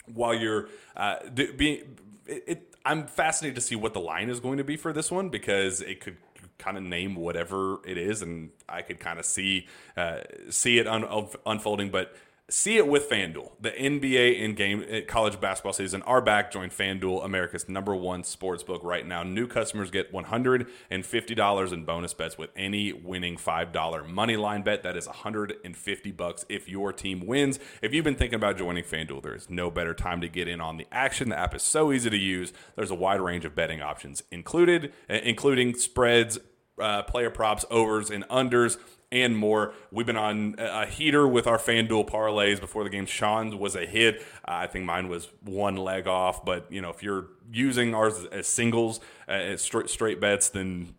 [0.07, 4.59] While you're uh, being it, it, I'm fascinated to see what the line is going
[4.59, 6.17] to be for this one because it could
[6.57, 9.67] kind of name whatever it is, and I could kind of see
[9.97, 10.21] uh,
[10.51, 11.91] see it un- unfolding.
[11.91, 12.15] But
[12.49, 13.51] See it with FanDuel.
[13.61, 16.53] The NBA in game uh, college basketball season are back.
[16.53, 19.25] Join FanDuel, America's number one sports book right now.
[19.25, 24.85] New customers get $150 in bonus bets with any winning $5 money line bet.
[24.85, 27.59] That is 150 bucks if your team wins.
[27.83, 30.61] If you've been thinking about joining FanDuel, there is no better time to get in
[30.61, 31.31] on the action.
[31.31, 32.53] The app is so easy to use.
[32.77, 36.39] There's a wide range of betting options included, uh, including spreads,
[36.81, 38.77] uh, player props, overs, and unders
[39.13, 39.73] and more.
[39.91, 43.07] We've been on a heater with our FanDuel parlays before the game.
[43.07, 44.21] Sean's was a hit.
[44.47, 46.45] Uh, I think mine was one leg off.
[46.45, 50.95] But you know, if you're using ours as singles, uh, as straight, straight bets, then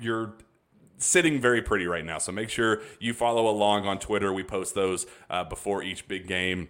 [0.00, 0.34] you're
[0.98, 2.18] sitting very pretty right now.
[2.18, 4.32] So make sure you follow along on Twitter.
[4.32, 6.68] We post those uh, before each big game.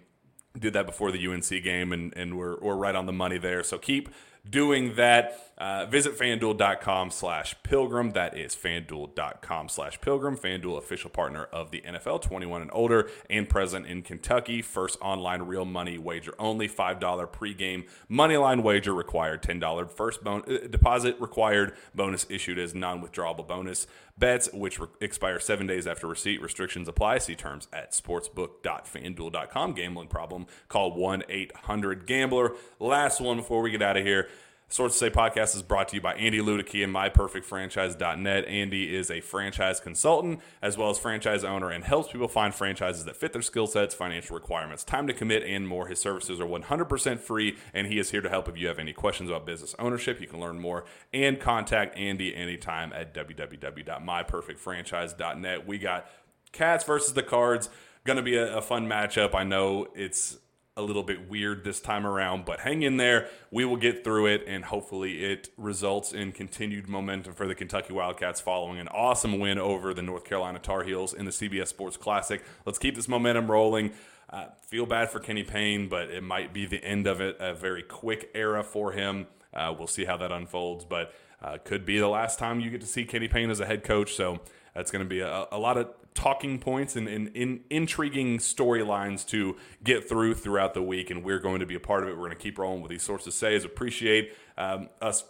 [0.57, 3.65] Did that before the UNC game, and, and we're, we're right on the money there.
[3.65, 4.09] So keep
[4.49, 5.41] doing that.
[5.57, 8.11] Uh, visit fanduel.com slash pilgrim.
[8.11, 10.37] That is fanduel.com slash pilgrim.
[10.37, 14.63] Fanduel, official partner of the NFL, 21 and older, and present in Kentucky.
[14.63, 16.69] First online real money wager only.
[16.69, 19.43] $5 pregame money line wager required.
[19.43, 21.75] $10 first bon- uh, deposit required.
[21.95, 23.87] Bonus issued as non withdrawable bonus
[24.19, 26.41] bets, which re- expire seven days after receipt.
[26.43, 27.19] Restrictions apply.
[27.19, 29.73] See terms at sportsbook.fanduel.com.
[29.75, 30.47] Gambling problem?
[30.69, 32.53] Call 1 800 Gambler.
[32.79, 34.29] Last one before we get out of here.
[34.75, 38.49] Sources Say podcast is brought to you by Andy Luedecke and MyPerfectFranchise.net.
[38.49, 43.05] Andy is a franchise consultant as well as franchise owner and helps people find franchises
[43.05, 45.87] that fit their skill sets, financial requirements, time to commit, and more.
[45.87, 48.93] His services are 100% free, and he is here to help if you have any
[48.93, 50.21] questions about business ownership.
[50.21, 55.69] You can learn more and contact Andy anytime at www.myperfectfranchise.net.
[55.69, 56.11] We got
[56.51, 57.71] Cats versus the Cards.
[58.03, 59.37] Going to be a, a fun matchup.
[59.37, 60.39] I know it's
[60.77, 63.29] a little bit weird this time around, but hang in there.
[63.51, 67.93] We will get through it, and hopefully, it results in continued momentum for the Kentucky
[67.93, 71.97] Wildcats following an awesome win over the North Carolina Tar Heels in the CBS Sports
[71.97, 72.43] Classic.
[72.67, 73.93] Let's keep this momentum rolling.
[74.29, 77.55] Uh, feel bad for Kenny Payne, but it might be the end of it, a
[77.55, 79.29] very quick era for him.
[79.53, 82.81] Uh, we'll see how that unfolds, but uh, could be the last time you get
[82.81, 84.15] to see Kenny Payne as a head coach.
[84.15, 84.41] So
[84.75, 89.27] that's going to be a, a lot of talking points and, and, and intriguing storylines
[89.29, 92.13] to get through throughout the week, and we're going to be a part of it.
[92.13, 93.65] We're going to keep rolling with these sources Say, says.
[93.65, 95.25] Appreciate um, us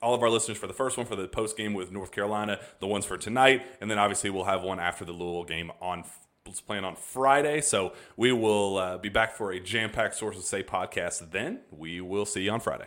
[0.00, 2.58] all of our listeners for the first one for the post game with North Carolina,
[2.80, 6.04] the ones for tonight, and then obviously we'll have one after the Louisville game on
[6.66, 7.60] playing on Friday.
[7.60, 11.30] So we will uh, be back for a jam packed Sources Say podcast.
[11.30, 12.86] Then we will see you on Friday.